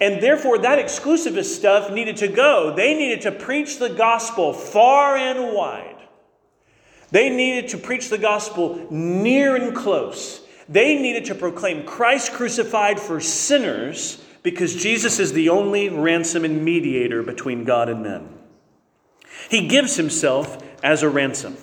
And 0.00 0.22
therefore, 0.22 0.58
that 0.58 0.78
exclusivist 0.78 1.56
stuff 1.56 1.90
needed 1.90 2.16
to 2.18 2.28
go. 2.28 2.74
They 2.74 2.94
needed 2.94 3.22
to 3.22 3.32
preach 3.32 3.78
the 3.78 3.90
gospel 3.90 4.52
far 4.52 5.16
and 5.16 5.54
wide. 5.54 5.96
They 7.10 7.28
needed 7.28 7.68
to 7.70 7.78
preach 7.78 8.08
the 8.08 8.18
gospel 8.18 8.86
near 8.90 9.56
and 9.56 9.76
close. 9.76 10.40
They 10.68 10.96
needed 10.96 11.26
to 11.26 11.34
proclaim 11.34 11.84
Christ 11.84 12.32
crucified 12.32 13.00
for 13.00 13.20
sinners 13.20 14.22
because 14.42 14.74
Jesus 14.74 15.18
is 15.18 15.32
the 15.32 15.48
only 15.48 15.88
ransom 15.88 16.44
and 16.44 16.64
mediator 16.64 17.22
between 17.22 17.64
God 17.64 17.88
and 17.88 18.02
men. 18.02 18.28
He 19.50 19.66
gives 19.66 19.96
himself 19.96 20.62
as 20.82 21.02
a 21.02 21.08
ransom. 21.08 21.56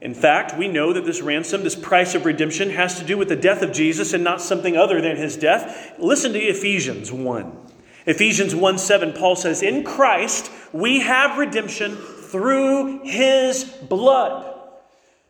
In 0.00 0.14
fact, 0.14 0.56
we 0.56 0.66
know 0.66 0.92
that 0.92 1.04
this 1.04 1.20
ransom, 1.20 1.62
this 1.62 1.76
price 1.76 2.14
of 2.14 2.24
redemption, 2.24 2.70
has 2.70 2.98
to 2.98 3.04
do 3.04 3.18
with 3.18 3.28
the 3.28 3.36
death 3.36 3.62
of 3.62 3.72
Jesus 3.72 4.14
and 4.14 4.24
not 4.24 4.40
something 4.40 4.76
other 4.76 5.00
than 5.00 5.16
his 5.16 5.36
death. 5.36 5.94
Listen 5.98 6.32
to 6.32 6.38
Ephesians 6.38 7.12
1. 7.12 7.56
Ephesians 8.06 8.54
1 8.54 8.78
7, 8.78 9.12
Paul 9.12 9.36
says, 9.36 9.62
In 9.62 9.84
Christ 9.84 10.50
we 10.72 11.00
have 11.00 11.38
redemption 11.38 11.96
through 11.96 13.00
his 13.04 13.64
blood. 13.64 14.46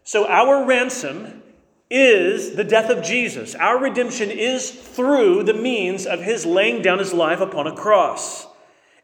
So 0.04 0.26
our 0.28 0.64
ransom 0.64 1.42
is 1.90 2.54
the 2.54 2.64
death 2.64 2.90
of 2.90 3.02
Jesus. 3.02 3.56
Our 3.56 3.78
redemption 3.78 4.30
is 4.30 4.70
through 4.70 5.42
the 5.42 5.54
means 5.54 6.06
of 6.06 6.22
his 6.22 6.46
laying 6.46 6.82
down 6.82 7.00
his 7.00 7.12
life 7.12 7.40
upon 7.40 7.66
a 7.66 7.74
cross. 7.74 8.46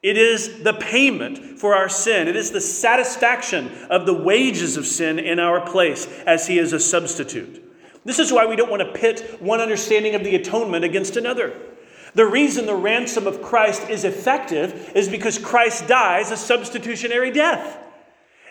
It 0.07 0.17
is 0.17 0.63
the 0.63 0.73
payment 0.73 1.59
for 1.59 1.75
our 1.75 1.89
sin. 1.89 2.29
It 2.29 2.37
is 2.37 2.53
the 2.53 2.61
satisfaction 2.61 3.73
of 3.91 4.07
the 4.07 4.15
wages 4.15 4.77
of 4.77 4.87
sin 4.87 5.19
in 5.19 5.41
our 5.41 5.61
place 5.61 6.07
as 6.25 6.47
He 6.47 6.61
is 6.61 6.73
a 6.73 6.79
substitute. 6.79 7.61
This 8.05 8.21
is 8.21 8.33
why 8.33 8.47
we 8.47 8.55
don't 8.55 8.71
want 8.71 8.83
to 8.83 8.93
pit 8.93 9.39
one 9.41 9.61
understanding 9.61 10.15
of 10.15 10.23
the 10.23 10.37
atonement 10.37 10.85
against 10.85 11.17
another. 11.17 11.61
The 12.15 12.25
reason 12.25 12.67
the 12.67 12.77
ransom 12.77 13.27
of 13.27 13.43
Christ 13.43 13.91
is 13.91 14.05
effective 14.05 14.93
is 14.95 15.09
because 15.09 15.39
Christ 15.39 15.89
dies 15.89 16.31
a 16.31 16.37
substitutionary 16.37 17.33
death. 17.33 17.77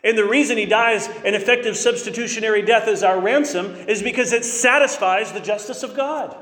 And 0.04 0.18
the 0.18 0.28
reason 0.28 0.58
he 0.58 0.66
dies 0.66 1.08
an 1.24 1.36
effective 1.36 1.78
substitutionary 1.78 2.64
death 2.64 2.90
as 2.90 3.02
our 3.02 3.18
ransom 3.18 3.76
is 3.88 4.04
because 4.04 4.34
it 4.34 4.44
satisfies 4.44 5.32
the 5.32 5.40
justice 5.40 5.84
of 5.84 5.96
God. 5.96 6.36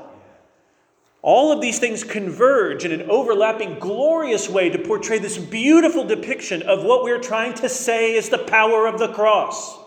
All 1.24 1.50
of 1.50 1.62
these 1.62 1.78
things 1.78 2.04
converge 2.04 2.84
in 2.84 2.92
an 2.92 3.08
overlapping, 3.08 3.78
glorious 3.78 4.46
way 4.46 4.68
to 4.68 4.78
portray 4.78 5.18
this 5.18 5.38
beautiful 5.38 6.04
depiction 6.04 6.60
of 6.60 6.84
what 6.84 7.02
we're 7.02 7.18
trying 7.18 7.54
to 7.54 7.68
say 7.70 8.14
is 8.14 8.28
the 8.28 8.36
power 8.36 8.86
of 8.86 8.98
the 8.98 9.08
cross. 9.08 9.78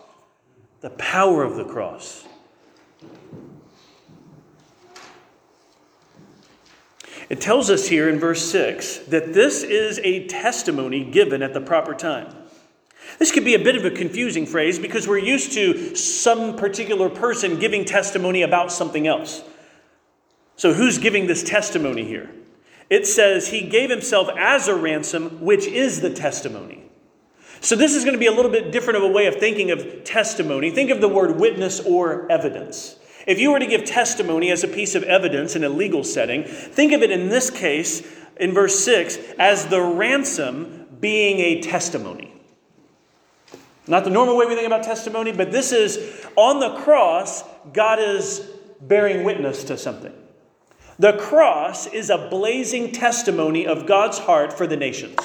The 0.80 0.90
power 0.90 1.44
of 1.44 1.54
the 1.54 1.64
cross. 1.64 2.26
It 7.28 7.40
tells 7.40 7.70
us 7.70 7.86
here 7.86 8.08
in 8.08 8.18
verse 8.18 8.50
6 8.50 8.96
that 9.06 9.32
this 9.32 9.62
is 9.62 10.00
a 10.02 10.26
testimony 10.26 11.04
given 11.04 11.40
at 11.40 11.54
the 11.54 11.60
proper 11.60 11.94
time. 11.94 12.34
This 13.20 13.30
could 13.30 13.44
be 13.44 13.54
a 13.54 13.62
bit 13.62 13.76
of 13.76 13.84
a 13.84 13.92
confusing 13.92 14.44
phrase 14.44 14.80
because 14.80 15.06
we're 15.06 15.18
used 15.18 15.52
to 15.52 15.94
some 15.94 16.56
particular 16.56 17.08
person 17.08 17.60
giving 17.60 17.84
testimony 17.84 18.42
about 18.42 18.72
something 18.72 19.06
else. 19.06 19.44
So, 20.58 20.74
who's 20.74 20.98
giving 20.98 21.28
this 21.28 21.44
testimony 21.44 22.04
here? 22.04 22.28
It 22.90 23.06
says 23.06 23.48
he 23.48 23.62
gave 23.62 23.90
himself 23.90 24.28
as 24.36 24.66
a 24.66 24.74
ransom, 24.74 25.40
which 25.40 25.66
is 25.66 26.00
the 26.00 26.10
testimony. 26.10 26.82
So, 27.60 27.76
this 27.76 27.94
is 27.94 28.02
going 28.02 28.14
to 28.14 28.18
be 28.18 28.26
a 28.26 28.32
little 28.32 28.50
bit 28.50 28.72
different 28.72 28.96
of 28.96 29.04
a 29.04 29.12
way 29.12 29.26
of 29.26 29.36
thinking 29.36 29.70
of 29.70 30.02
testimony. 30.02 30.72
Think 30.72 30.90
of 30.90 31.00
the 31.00 31.08
word 31.08 31.38
witness 31.38 31.78
or 31.78 32.30
evidence. 32.30 32.96
If 33.24 33.38
you 33.38 33.52
were 33.52 33.60
to 33.60 33.66
give 33.66 33.84
testimony 33.84 34.50
as 34.50 34.64
a 34.64 34.68
piece 34.68 34.96
of 34.96 35.04
evidence 35.04 35.54
in 35.54 35.62
a 35.62 35.68
legal 35.68 36.02
setting, 36.02 36.42
think 36.42 36.92
of 36.92 37.02
it 37.02 37.12
in 37.12 37.28
this 37.28 37.50
case, 37.50 38.02
in 38.40 38.52
verse 38.52 38.80
6, 38.84 39.16
as 39.38 39.66
the 39.66 39.80
ransom 39.80 40.88
being 40.98 41.38
a 41.38 41.60
testimony. 41.60 42.34
Not 43.86 44.02
the 44.02 44.10
normal 44.10 44.36
way 44.36 44.46
we 44.46 44.56
think 44.56 44.66
about 44.66 44.82
testimony, 44.82 45.30
but 45.30 45.52
this 45.52 45.70
is 45.70 46.26
on 46.34 46.58
the 46.58 46.80
cross, 46.80 47.44
God 47.72 48.00
is 48.00 48.40
bearing 48.80 49.22
witness 49.22 49.62
to 49.64 49.78
something. 49.78 50.12
The 50.98 51.12
cross 51.12 51.86
is 51.86 52.10
a 52.10 52.28
blazing 52.28 52.90
testimony 52.90 53.66
of 53.66 53.86
God's 53.86 54.18
heart 54.18 54.52
for 54.52 54.66
the 54.66 54.76
nations. 54.76 55.18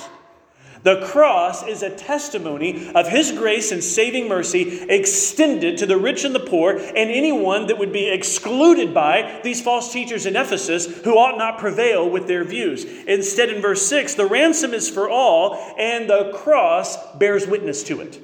The 0.84 1.02
cross 1.02 1.66
is 1.66 1.82
a 1.82 1.96
testimony 1.96 2.92
of 2.94 3.08
His 3.08 3.32
grace 3.32 3.72
and 3.72 3.82
saving 3.82 4.28
mercy 4.28 4.82
extended 4.82 5.78
to 5.78 5.86
the 5.86 5.98
rich 5.98 6.26
and 6.26 6.36
the 6.36 6.42
poor 6.42 6.74
and 6.74 7.10
anyone 7.10 7.68
that 7.68 7.80
would 7.80 7.94
be 7.94 8.10
excluded 8.10 8.94
by 8.94 9.40
these 9.44 9.62
false 9.62 9.94
teachers 9.94 10.26
in 10.26 10.36
Ephesus 10.36 11.04
who 11.04 11.18
ought 11.18 11.38
not 11.38 11.58
prevail 11.58 12.08
with 12.08 12.28
their 12.28 12.44
views. 12.44 12.84
Instead, 12.84 13.50
in 13.50 13.62
verse 13.62 13.88
6, 13.88 14.16
the 14.16 14.26
ransom 14.26 14.74
is 14.74 14.90
for 14.90 15.10
all 15.10 15.74
and 15.80 16.10
the 16.10 16.32
cross 16.36 16.98
bears 17.16 17.48
witness 17.48 17.82
to 17.84 18.02
it. 18.02 18.22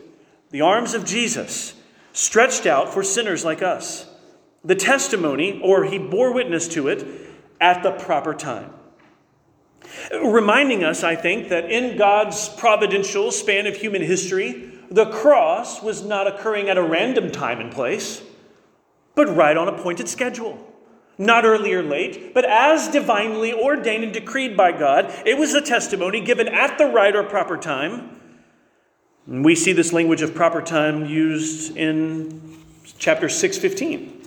The 0.51 0.61
arms 0.61 0.93
of 0.93 1.05
Jesus 1.05 1.73
stretched 2.11 2.65
out 2.65 2.93
for 2.93 3.03
sinners 3.03 3.45
like 3.45 3.63
us. 3.63 4.05
The 4.65 4.75
testimony, 4.75 5.61
or 5.63 5.85
He 5.85 5.97
bore 5.97 6.33
witness 6.33 6.67
to 6.69 6.89
it, 6.89 7.28
at 7.59 7.83
the 7.83 7.91
proper 7.91 8.33
time. 8.33 8.73
Reminding 10.23 10.83
us, 10.83 11.03
I 11.03 11.15
think, 11.15 11.49
that 11.49 11.71
in 11.71 11.97
God's 11.97 12.49
providential 12.49 13.31
span 13.31 13.67
of 13.67 13.75
human 13.75 14.01
history, 14.01 14.71
the 14.91 15.05
cross 15.05 15.81
was 15.81 16.03
not 16.03 16.27
occurring 16.27 16.69
at 16.69 16.77
a 16.77 16.83
random 16.83 17.31
time 17.31 17.59
and 17.59 17.71
place, 17.71 18.21
but 19.15 19.35
right 19.35 19.55
on 19.55 19.67
appointed 19.67 20.09
schedule. 20.09 20.65
Not 21.17 21.43
early 21.43 21.73
or 21.73 21.83
late, 21.83 22.33
but 22.33 22.45
as 22.45 22.87
divinely 22.87 23.53
ordained 23.53 24.05
and 24.05 24.13
decreed 24.13 24.55
by 24.55 24.71
God, 24.71 25.13
it 25.25 25.37
was 25.37 25.53
a 25.53 25.61
testimony 25.61 26.21
given 26.21 26.47
at 26.47 26.77
the 26.77 26.85
right 26.85 27.15
or 27.15 27.23
proper 27.23 27.57
time. 27.57 28.15
we 29.27 29.53
see 29.53 29.73
this 29.73 29.93
language 29.93 30.23
of 30.23 30.33
proper 30.33 30.61
time 30.61 31.05
used 31.05 31.77
in 31.77 32.57
chapter 32.97 33.27
6:15. 33.27 34.23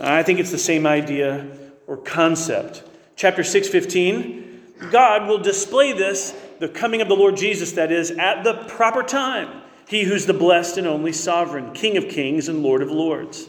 I 0.00 0.22
think 0.22 0.38
it's 0.38 0.52
the 0.52 0.58
same 0.58 0.86
idea 0.86 1.44
or 1.88 1.96
concept. 1.96 2.84
Chapter 3.16 3.42
6:15, 3.42 4.44
God 4.92 5.26
will 5.26 5.38
display 5.38 5.92
this, 5.92 6.32
the 6.60 6.68
coming 6.68 7.00
of 7.00 7.08
the 7.08 7.16
Lord 7.16 7.36
Jesus 7.36 7.72
that 7.72 7.90
is, 7.90 8.12
at 8.12 8.44
the 8.44 8.54
proper 8.68 9.02
time. 9.02 9.62
He 9.88 10.04
who's 10.04 10.26
the 10.26 10.34
blessed 10.34 10.78
and 10.78 10.86
only 10.86 11.12
sovereign, 11.12 11.72
King 11.72 11.96
of 11.96 12.08
kings 12.08 12.48
and 12.48 12.62
Lord 12.62 12.82
of 12.82 12.90
lords. 12.90 13.48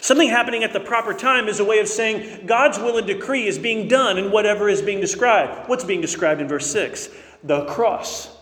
Something 0.00 0.30
happening 0.30 0.64
at 0.64 0.72
the 0.72 0.80
proper 0.80 1.12
time 1.12 1.48
is 1.48 1.60
a 1.60 1.64
way 1.64 1.78
of 1.80 1.88
saying 1.88 2.46
God's 2.46 2.78
will 2.78 2.96
and 2.96 3.06
decree 3.06 3.46
is 3.46 3.58
being 3.58 3.86
done 3.88 4.16
in 4.16 4.30
whatever 4.30 4.68
is 4.68 4.80
being 4.80 5.00
described. 5.00 5.68
What's 5.68 5.84
being 5.84 6.00
described 6.00 6.40
in 6.40 6.48
verse 6.48 6.66
6? 6.68 7.10
The 7.44 7.66
cross. 7.66 8.34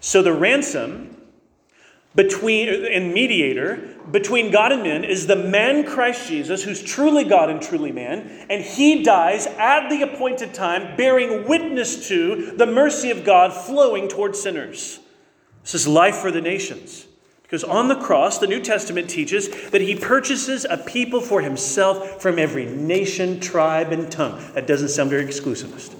So 0.00 0.22
the 0.22 0.32
ransom 0.32 1.15
between 2.16 2.68
and 2.86 3.14
mediator 3.14 3.96
between 4.10 4.50
God 4.50 4.72
and 4.72 4.82
men 4.82 5.04
is 5.04 5.26
the 5.26 5.36
man 5.36 5.84
Christ 5.84 6.28
Jesus, 6.28 6.62
who's 6.62 6.82
truly 6.82 7.24
God 7.24 7.50
and 7.50 7.60
truly 7.60 7.92
man, 7.92 8.46
and 8.48 8.62
he 8.62 9.02
dies 9.02 9.46
at 9.46 9.88
the 9.88 10.02
appointed 10.02 10.54
time, 10.54 10.96
bearing 10.96 11.46
witness 11.46 12.08
to 12.08 12.52
the 12.56 12.66
mercy 12.66 13.10
of 13.10 13.24
God 13.24 13.52
flowing 13.52 14.08
toward 14.08 14.36
sinners. 14.36 15.00
This 15.62 15.74
is 15.74 15.88
life 15.88 16.16
for 16.16 16.30
the 16.30 16.40
nations. 16.40 17.06
Because 17.42 17.62
on 17.62 17.88
the 17.88 17.96
cross, 17.96 18.38
the 18.38 18.46
New 18.48 18.60
Testament 18.60 19.08
teaches 19.08 19.70
that 19.70 19.80
he 19.80 19.94
purchases 19.94 20.66
a 20.68 20.76
people 20.78 21.20
for 21.20 21.40
himself 21.42 22.20
from 22.20 22.40
every 22.40 22.66
nation, 22.66 23.38
tribe, 23.38 23.92
and 23.92 24.10
tongue. 24.10 24.42
That 24.54 24.66
doesn't 24.66 24.88
sound 24.88 25.10
very 25.10 25.24
exclusivist. 25.24 25.94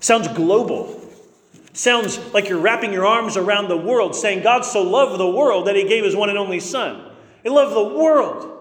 Sounds 0.00 0.26
global. 0.28 1.00
Sounds 1.74 2.18
like 2.32 2.48
you're 2.48 2.60
wrapping 2.60 2.92
your 2.92 3.04
arms 3.04 3.36
around 3.36 3.66
the 3.66 3.76
world, 3.76 4.14
saying 4.14 4.44
God 4.44 4.64
so 4.64 4.80
loved 4.80 5.18
the 5.18 5.28
world 5.28 5.66
that 5.66 5.74
he 5.74 5.88
gave 5.88 6.04
his 6.04 6.14
one 6.14 6.28
and 6.28 6.38
only 6.38 6.60
Son. 6.60 7.10
He 7.42 7.48
loved 7.48 7.74
the 7.74 7.98
world. 7.98 8.52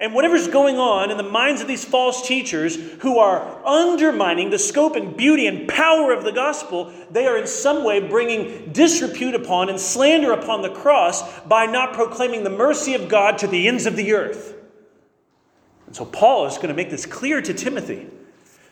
And 0.00 0.12
whatever's 0.12 0.48
going 0.48 0.76
on 0.76 1.10
in 1.12 1.16
the 1.16 1.22
minds 1.22 1.60
of 1.60 1.68
these 1.68 1.84
false 1.84 2.26
teachers 2.26 2.76
who 3.00 3.18
are 3.18 3.64
undermining 3.64 4.50
the 4.50 4.58
scope 4.58 4.96
and 4.96 5.16
beauty 5.16 5.46
and 5.46 5.68
power 5.68 6.12
of 6.12 6.24
the 6.24 6.32
gospel, 6.32 6.92
they 7.10 7.26
are 7.26 7.38
in 7.38 7.46
some 7.46 7.84
way 7.84 8.00
bringing 8.00 8.72
disrepute 8.72 9.36
upon 9.36 9.68
and 9.68 9.78
slander 9.78 10.32
upon 10.32 10.62
the 10.62 10.70
cross 10.70 11.40
by 11.42 11.64
not 11.66 11.94
proclaiming 11.94 12.42
the 12.42 12.50
mercy 12.50 12.94
of 12.94 13.08
God 13.08 13.38
to 13.38 13.46
the 13.46 13.68
ends 13.68 13.86
of 13.86 13.94
the 13.94 14.12
earth. 14.14 14.56
And 15.86 15.94
so 15.94 16.04
Paul 16.04 16.46
is 16.46 16.56
going 16.56 16.68
to 16.68 16.74
make 16.74 16.90
this 16.90 17.06
clear 17.06 17.40
to 17.40 17.54
Timothy 17.54 18.08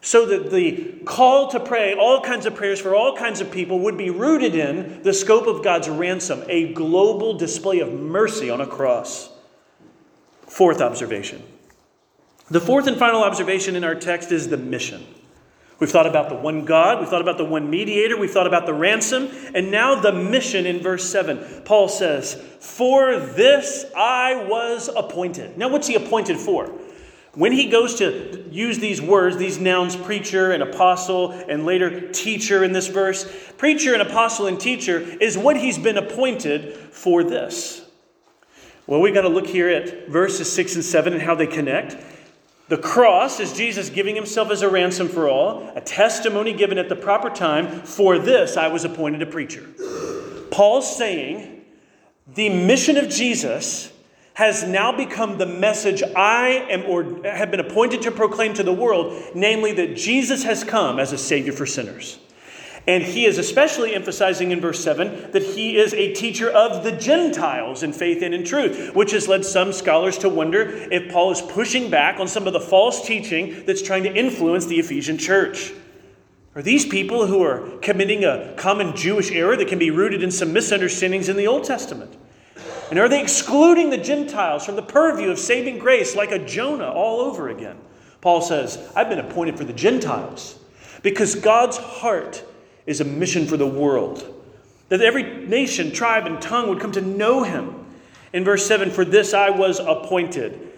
so 0.00 0.26
that 0.26 0.50
the 0.50 1.00
call 1.04 1.48
to 1.48 1.60
pray 1.60 1.94
all 1.94 2.20
kinds 2.20 2.46
of 2.46 2.54
prayers 2.54 2.80
for 2.80 2.94
all 2.94 3.16
kinds 3.16 3.40
of 3.40 3.50
people 3.50 3.80
would 3.80 3.98
be 3.98 4.10
rooted 4.10 4.54
in 4.54 5.02
the 5.02 5.12
scope 5.12 5.46
of 5.46 5.64
God's 5.64 5.88
ransom, 5.88 6.44
a 6.48 6.72
global 6.72 7.34
display 7.34 7.80
of 7.80 7.92
mercy 7.92 8.50
on 8.50 8.60
a 8.60 8.66
cross. 8.66 9.30
Fourth 10.46 10.80
observation. 10.80 11.42
The 12.48 12.60
fourth 12.60 12.86
and 12.86 12.96
final 12.96 13.24
observation 13.24 13.74
in 13.74 13.82
our 13.82 13.96
text 13.96 14.30
is 14.30 14.48
the 14.48 14.56
mission. 14.56 15.04
We've 15.78 15.90
thought 15.90 16.06
about 16.06 16.30
the 16.30 16.36
one 16.36 16.64
God, 16.64 17.00
we've 17.00 17.08
thought 17.08 17.20
about 17.20 17.36
the 17.36 17.44
one 17.44 17.68
mediator, 17.68 18.16
we've 18.16 18.30
thought 18.30 18.46
about 18.46 18.64
the 18.64 18.72
ransom, 18.72 19.28
and 19.54 19.70
now 19.70 20.00
the 20.00 20.12
mission 20.12 20.64
in 20.64 20.80
verse 20.80 21.04
7. 21.10 21.62
Paul 21.64 21.88
says, 21.88 22.34
For 22.60 23.18
this 23.18 23.84
I 23.94 24.46
was 24.48 24.88
appointed. 24.88 25.58
Now, 25.58 25.68
what's 25.68 25.86
he 25.86 25.94
appointed 25.94 26.38
for? 26.38 26.72
When 27.36 27.52
he 27.52 27.68
goes 27.68 27.96
to 27.96 28.48
use 28.50 28.78
these 28.78 29.02
words, 29.02 29.36
these 29.36 29.58
nouns, 29.58 29.94
preacher 29.94 30.52
and 30.52 30.62
apostle, 30.62 31.32
and 31.32 31.66
later 31.66 32.10
teacher 32.10 32.64
in 32.64 32.72
this 32.72 32.88
verse, 32.88 33.30
preacher 33.58 33.92
and 33.92 34.00
apostle 34.00 34.46
and 34.46 34.58
teacher 34.58 35.00
is 35.20 35.36
what 35.36 35.58
he's 35.58 35.76
been 35.76 35.98
appointed 35.98 36.74
for 36.74 37.22
this. 37.22 37.82
Well, 38.86 39.02
we've 39.02 39.12
got 39.12 39.22
to 39.22 39.28
look 39.28 39.46
here 39.46 39.68
at 39.68 40.08
verses 40.08 40.50
6 40.50 40.76
and 40.76 40.84
7 40.84 41.12
and 41.12 41.20
how 41.20 41.34
they 41.34 41.46
connect. 41.46 41.98
The 42.68 42.78
cross 42.78 43.38
is 43.38 43.52
Jesus 43.52 43.90
giving 43.90 44.14
himself 44.14 44.50
as 44.50 44.62
a 44.62 44.70
ransom 44.70 45.06
for 45.06 45.28
all, 45.28 45.70
a 45.76 45.82
testimony 45.82 46.54
given 46.54 46.78
at 46.78 46.88
the 46.88 46.96
proper 46.96 47.28
time. 47.28 47.82
For 47.82 48.18
this 48.18 48.56
I 48.56 48.68
was 48.68 48.86
appointed 48.86 49.20
a 49.20 49.26
preacher. 49.26 49.66
Paul's 50.50 50.96
saying 50.96 51.66
the 52.34 52.48
mission 52.48 52.96
of 52.96 53.10
Jesus 53.10 53.92
has 54.36 54.64
now 54.64 54.94
become 54.94 55.38
the 55.38 55.46
message 55.46 56.02
I 56.14 56.66
am 56.68 56.82
or 56.82 57.22
have 57.26 57.50
been 57.50 57.58
appointed 57.58 58.02
to 58.02 58.10
proclaim 58.10 58.52
to 58.54 58.62
the 58.62 58.72
world, 58.72 59.30
namely 59.34 59.72
that 59.72 59.96
Jesus 59.96 60.42
has 60.42 60.62
come 60.62 60.98
as 61.00 61.14
a 61.14 61.16
savior 61.16 61.54
for 61.54 61.64
sinners. 61.64 62.18
And 62.86 63.02
he 63.02 63.24
is 63.24 63.38
especially 63.38 63.94
emphasizing 63.94 64.50
in 64.50 64.60
verse 64.60 64.84
7 64.84 65.30
that 65.30 65.42
he 65.42 65.78
is 65.78 65.94
a 65.94 66.12
teacher 66.12 66.50
of 66.50 66.84
the 66.84 66.92
Gentiles 66.92 67.82
in 67.82 67.94
faith 67.94 68.22
and 68.22 68.34
in 68.34 68.44
truth, 68.44 68.94
which 68.94 69.12
has 69.12 69.26
led 69.26 69.42
some 69.42 69.72
scholars 69.72 70.18
to 70.18 70.28
wonder 70.28 70.60
if 70.92 71.10
Paul 71.10 71.32
is 71.32 71.40
pushing 71.40 71.88
back 71.88 72.20
on 72.20 72.28
some 72.28 72.46
of 72.46 72.52
the 72.52 72.60
false 72.60 73.06
teaching 73.06 73.64
that's 73.64 73.80
trying 73.80 74.02
to 74.02 74.14
influence 74.14 74.66
the 74.66 74.78
Ephesian 74.78 75.16
church. 75.16 75.72
Are 76.54 76.60
these 76.62 76.84
people 76.84 77.26
who 77.26 77.42
are 77.42 77.78
committing 77.78 78.24
a 78.24 78.52
common 78.58 78.94
Jewish 78.94 79.30
error 79.30 79.56
that 79.56 79.68
can 79.68 79.78
be 79.78 79.90
rooted 79.90 80.22
in 80.22 80.30
some 80.30 80.52
misunderstandings 80.52 81.30
in 81.30 81.38
the 81.38 81.46
Old 81.46 81.64
Testament? 81.64 82.14
And 82.90 82.98
are 82.98 83.08
they 83.08 83.20
excluding 83.20 83.90
the 83.90 83.98
Gentiles 83.98 84.64
from 84.64 84.76
the 84.76 84.82
purview 84.82 85.30
of 85.30 85.38
saving 85.38 85.78
grace 85.78 86.14
like 86.14 86.30
a 86.30 86.38
Jonah 86.38 86.90
all 86.90 87.20
over 87.20 87.48
again? 87.48 87.78
Paul 88.20 88.40
says, 88.40 88.90
I've 88.94 89.08
been 89.08 89.18
appointed 89.18 89.56
for 89.56 89.64
the 89.64 89.72
Gentiles 89.72 90.58
because 91.02 91.34
God's 91.34 91.76
heart 91.76 92.44
is 92.86 93.00
a 93.00 93.04
mission 93.04 93.46
for 93.46 93.56
the 93.56 93.66
world. 93.66 94.32
That 94.88 95.00
every 95.00 95.46
nation, 95.46 95.92
tribe, 95.92 96.26
and 96.26 96.40
tongue 96.40 96.68
would 96.68 96.80
come 96.80 96.92
to 96.92 97.00
know 97.00 97.42
him. 97.42 97.86
In 98.32 98.44
verse 98.44 98.66
7, 98.66 98.90
for 98.90 99.04
this 99.04 99.34
I 99.34 99.50
was 99.50 99.80
appointed. 99.80 100.72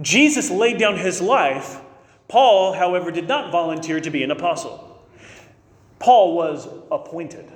Jesus 0.00 0.50
laid 0.50 0.78
down 0.78 0.96
his 0.96 1.20
life. 1.20 1.80
Paul, 2.28 2.72
however, 2.72 3.10
did 3.10 3.28
not 3.28 3.52
volunteer 3.52 4.00
to 4.00 4.10
be 4.10 4.22
an 4.22 4.30
apostle. 4.30 5.06
Paul 5.98 6.34
was 6.34 6.68
appointed. 6.90 7.50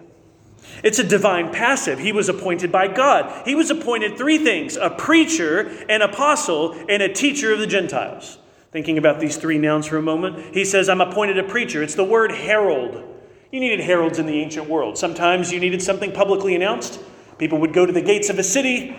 It's 0.83 0.99
a 0.99 1.05
divine 1.05 1.53
passive. 1.53 1.99
He 1.99 2.13
was 2.13 2.29
appointed 2.29 2.71
by 2.71 2.89
God. 2.89 3.47
He 3.47 3.55
was 3.55 3.71
appointed 3.71 4.17
three 4.17 4.39
things 4.39 4.77
a 4.77 4.91
preacher, 4.91 5.69
an 5.89 6.03
apostle, 6.03 6.73
and 6.89 7.03
a 7.03 7.13
teacher 7.13 7.53
of 7.53 7.59
the 7.59 7.67
Gentiles. 7.67 8.39
Thinking 8.73 8.99
about 8.99 9.21
these 9.21 9.37
three 9.37 9.59
nouns 9.59 9.87
for 9.87 9.97
a 9.97 10.03
moment, 10.03 10.55
he 10.55 10.65
says, 10.65 10.89
I'm 10.89 11.01
appointed 11.01 11.39
a 11.39 11.45
preacher. 11.45 11.83
It's 11.83 11.95
the 11.95 12.05
word 12.05 12.31
herald. 12.31 13.03
You 13.51 13.61
needed 13.61 13.81
heralds 13.81 14.19
in 14.19 14.27
the 14.27 14.41
ancient 14.41 14.69
world. 14.69 14.99
Sometimes 14.99 15.53
you 15.53 15.61
needed 15.61 15.81
something 15.81 16.13
publicly 16.13 16.55
announced. 16.55 17.01
People 17.39 17.59
would 17.61 17.73
go 17.73 17.87
to 17.87 17.93
the 17.93 18.03
gates 18.03 18.29
of 18.29 18.39
a 18.39 18.43
city 18.43 18.97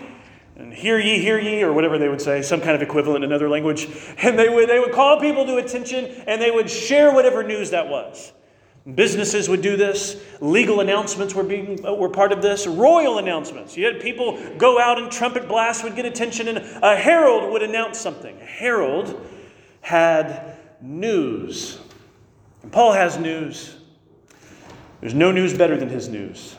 and 0.56 0.74
hear 0.74 0.98
ye, 0.98 1.20
hear 1.20 1.38
ye, 1.38 1.62
or 1.62 1.72
whatever 1.72 1.98
they 1.98 2.08
would 2.08 2.20
say, 2.20 2.42
some 2.42 2.60
kind 2.60 2.74
of 2.74 2.82
equivalent 2.82 3.22
in 3.22 3.30
another 3.30 3.48
language. 3.48 3.86
And 4.18 4.36
they 4.36 4.48
would, 4.48 4.68
they 4.68 4.80
would 4.80 4.92
call 4.92 5.20
people 5.20 5.46
to 5.46 5.56
attention 5.56 6.06
and 6.26 6.42
they 6.42 6.50
would 6.50 6.68
share 6.68 7.12
whatever 7.12 7.44
news 7.44 7.70
that 7.70 7.88
was. 7.88 8.32
Businesses 8.94 9.48
would 9.48 9.60
do 9.60 9.76
this. 9.76 10.16
Legal 10.40 10.80
announcements 10.80 11.34
were, 11.34 11.42
being, 11.42 11.84
uh, 11.84 11.92
were 11.92 12.08
part 12.08 12.32
of 12.32 12.40
this. 12.40 12.66
Royal 12.66 13.18
announcements. 13.18 13.76
You 13.76 13.84
had 13.84 14.00
people 14.00 14.38
go 14.56 14.80
out 14.80 14.98
and 14.98 15.12
trumpet 15.12 15.46
blasts 15.46 15.84
would 15.84 15.94
get 15.94 16.06
attention, 16.06 16.48
and 16.48 16.58
a 16.58 16.96
herald 16.96 17.52
would 17.52 17.62
announce 17.62 17.98
something. 17.98 18.40
A 18.40 18.44
herald 18.44 19.20
had 19.82 20.56
news. 20.80 21.78
And 22.62 22.72
Paul 22.72 22.92
has 22.92 23.18
news. 23.18 23.76
There's 25.00 25.14
no 25.14 25.32
news 25.32 25.52
better 25.52 25.76
than 25.76 25.90
his 25.90 26.08
news. 26.08 26.56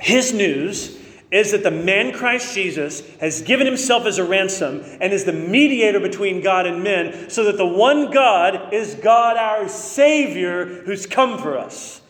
His 0.00 0.32
news 0.32 0.95
is 1.30 1.52
that 1.52 1.62
the 1.62 1.70
man 1.70 2.12
Christ 2.12 2.54
Jesus 2.54 3.02
has 3.16 3.42
given 3.42 3.66
himself 3.66 4.06
as 4.06 4.18
a 4.18 4.24
ransom 4.24 4.82
and 5.00 5.12
is 5.12 5.24
the 5.24 5.32
mediator 5.32 5.98
between 5.98 6.40
God 6.40 6.66
and 6.66 6.84
men, 6.84 7.30
so 7.30 7.44
that 7.44 7.56
the 7.56 7.66
one 7.66 8.10
God 8.10 8.72
is 8.72 8.94
God 8.94 9.36
our 9.36 9.68
Savior 9.68 10.66
who's 10.82 11.06
come 11.06 11.38
for 11.38 11.58
us. 11.58 12.00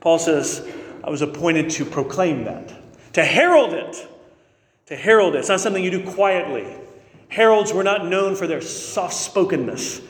Paul 0.00 0.18
says, 0.18 0.66
I 1.02 1.10
was 1.10 1.22
appointed 1.22 1.70
to 1.70 1.84
proclaim 1.84 2.44
that, 2.44 2.72
to 3.14 3.24
herald 3.24 3.72
it. 3.72 4.08
To 4.86 4.96
herald 4.96 5.34
it. 5.34 5.38
It's 5.38 5.48
not 5.48 5.60
something 5.60 5.82
you 5.82 5.90
do 5.90 6.08
quietly. 6.12 6.66
Heralds 7.28 7.72
were 7.72 7.82
not 7.82 8.06
known 8.06 8.36
for 8.36 8.46
their 8.46 8.60
soft 8.60 9.14
spokenness. 9.14 10.00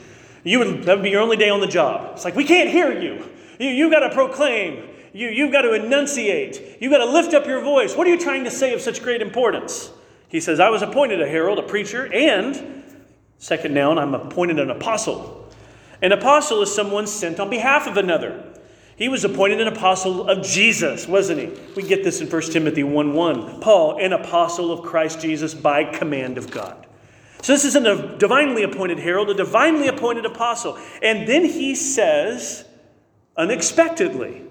You 0.43 0.59
would, 0.59 0.83
that 0.83 0.97
would 0.97 1.03
be 1.03 1.09
your 1.09 1.21
only 1.21 1.37
day 1.37 1.49
on 1.49 1.61
the 1.61 1.67
job. 1.67 2.11
It's 2.13 2.23
like, 2.23 2.35
we 2.35 2.43
can't 2.43 2.69
hear 2.69 2.91
you. 2.91 3.27
You, 3.59 3.69
you 3.69 3.89
got 3.89 4.07
to 4.07 4.13
proclaim. 4.13 4.87
You, 5.13 5.29
you've 5.29 5.51
got 5.51 5.61
to 5.61 5.73
enunciate. 5.73 6.77
You've 6.79 6.91
got 6.91 6.99
to 6.99 7.11
lift 7.11 7.33
up 7.33 7.45
your 7.45 7.61
voice. 7.61 7.95
What 7.95 8.07
are 8.07 8.09
you 8.09 8.19
trying 8.19 8.43
to 8.43 8.51
say 8.51 8.73
of 8.73 8.81
such 8.81 9.01
great 9.01 9.21
importance? 9.21 9.91
He 10.27 10.39
says, 10.39 10.59
I 10.59 10.69
was 10.69 10.81
appointed 10.81 11.21
a 11.21 11.27
herald, 11.27 11.59
a 11.59 11.63
preacher, 11.63 12.11
and, 12.13 12.83
second 13.37 13.73
noun, 13.73 13.97
I'm 13.97 14.13
appointed 14.13 14.59
an 14.59 14.69
apostle. 14.69 15.49
An 16.01 16.11
apostle 16.11 16.61
is 16.61 16.73
someone 16.73 17.07
sent 17.07 17.39
on 17.39 17.49
behalf 17.49 17.87
of 17.87 17.97
another. 17.97 18.43
He 18.97 19.09
was 19.09 19.23
appointed 19.23 19.61
an 19.61 19.67
apostle 19.67 20.27
of 20.27 20.43
Jesus, 20.43 21.07
wasn't 21.07 21.39
he? 21.39 21.59
We 21.75 21.83
get 21.83 22.03
this 22.03 22.19
in 22.19 22.29
1 22.29 22.41
Timothy 22.51 22.83
1 22.83 23.13
1. 23.13 23.61
Paul, 23.61 23.99
an 23.99 24.11
apostle 24.11 24.71
of 24.71 24.83
Christ 24.83 25.21
Jesus 25.21 25.53
by 25.53 25.83
command 25.83 26.37
of 26.37 26.49
God. 26.49 26.87
So 27.43 27.53
this 27.53 27.63
isn't 27.65 27.85
a 27.85 28.17
divinely 28.17 28.63
appointed 28.63 28.97
herald, 28.97 29.29
a 29.29 29.35
divinely 29.35 29.87
appointed 29.87 30.25
apostle. 30.25 30.79
And 31.03 31.27
then 31.27 31.45
he 31.45 31.75
says, 31.75 32.65
unexpectedly. 33.37 34.46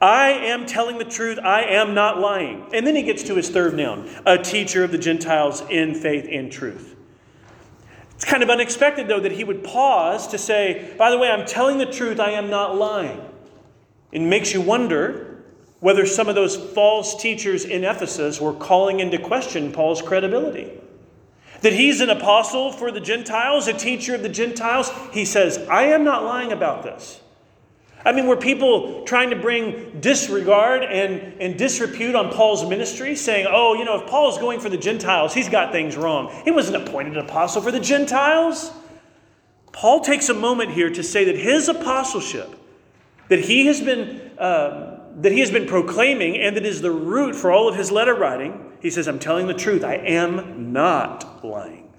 I 0.00 0.30
am 0.30 0.64
telling 0.64 0.98
the 0.98 1.04
truth. 1.04 1.38
I 1.38 1.62
am 1.62 1.94
not 1.94 2.18
lying. 2.18 2.66
And 2.72 2.86
then 2.86 2.96
he 2.96 3.02
gets 3.02 3.22
to 3.24 3.34
his 3.34 3.50
third 3.50 3.74
noun 3.74 4.08
a 4.24 4.38
teacher 4.38 4.82
of 4.82 4.92
the 4.92 4.98
Gentiles 4.98 5.62
in 5.68 5.94
faith 5.94 6.26
and 6.30 6.50
truth. 6.50 6.96
It's 8.14 8.24
kind 8.24 8.42
of 8.42 8.50
unexpected, 8.50 9.08
though, 9.08 9.20
that 9.20 9.32
he 9.32 9.44
would 9.44 9.62
pause 9.64 10.28
to 10.28 10.38
say, 10.38 10.94
By 10.98 11.10
the 11.10 11.18
way, 11.18 11.30
I'm 11.30 11.46
telling 11.46 11.78
the 11.78 11.86
truth. 11.86 12.20
I 12.20 12.32
am 12.32 12.50
not 12.50 12.76
lying. 12.76 13.20
It 14.12 14.20
makes 14.20 14.52
you 14.52 14.60
wonder 14.60 15.42
whether 15.80 16.04
some 16.04 16.28
of 16.28 16.34
those 16.34 16.56
false 16.56 17.20
teachers 17.20 17.64
in 17.64 17.84
Ephesus 17.84 18.40
were 18.40 18.52
calling 18.52 19.00
into 19.00 19.18
question 19.18 19.72
Paul's 19.72 20.02
credibility. 20.02 20.70
That 21.62 21.72
he's 21.72 22.00
an 22.00 22.10
apostle 22.10 22.72
for 22.72 22.90
the 22.90 23.00
Gentiles, 23.00 23.68
a 23.68 23.72
teacher 23.72 24.14
of 24.14 24.22
the 24.22 24.28
Gentiles. 24.28 24.90
He 25.12 25.24
says, 25.24 25.58
I 25.70 25.84
am 25.84 26.04
not 26.04 26.24
lying 26.24 26.52
about 26.52 26.82
this. 26.82 27.20
I 28.04 28.12
mean, 28.12 28.26
were 28.26 28.36
people 28.36 29.04
trying 29.04 29.30
to 29.30 29.36
bring 29.36 30.00
disregard 30.00 30.82
and, 30.82 31.40
and 31.40 31.58
disrepute 31.58 32.14
on 32.14 32.32
Paul's 32.32 32.68
ministry, 32.68 33.14
saying, 33.14 33.46
oh, 33.48 33.74
you 33.74 33.84
know, 33.84 34.00
if 34.00 34.08
Paul's 34.08 34.38
going 34.38 34.58
for 34.60 34.70
the 34.70 34.78
Gentiles, 34.78 35.34
he's 35.34 35.50
got 35.50 35.70
things 35.70 35.96
wrong. 35.96 36.32
He 36.44 36.50
wasn't 36.50 36.76
appointed 36.76 37.16
an 37.16 37.24
apostle 37.24 37.60
for 37.60 37.70
the 37.70 37.80
Gentiles. 37.80 38.72
Paul 39.72 40.00
takes 40.00 40.28
a 40.30 40.34
moment 40.34 40.70
here 40.70 40.90
to 40.90 41.02
say 41.02 41.24
that 41.24 41.36
his 41.36 41.68
apostleship, 41.68 42.54
that 43.28 43.40
he 43.40 43.66
has 43.66 43.80
been, 43.80 44.30
uh, 44.38 45.00
that 45.16 45.32
he 45.32 45.40
has 45.40 45.50
been 45.50 45.66
proclaiming, 45.66 46.38
and 46.38 46.56
that 46.56 46.64
is 46.64 46.80
the 46.80 46.90
root 46.90 47.36
for 47.36 47.52
all 47.52 47.68
of 47.68 47.76
his 47.76 47.90
letter 47.90 48.14
writing, 48.14 48.72
he 48.80 48.90
says, 48.90 49.06
I'm 49.06 49.18
telling 49.18 49.46
the 49.46 49.54
truth. 49.54 49.84
I 49.84 49.96
am 49.96 50.72
not 50.72 51.44
lying. 51.44 51.92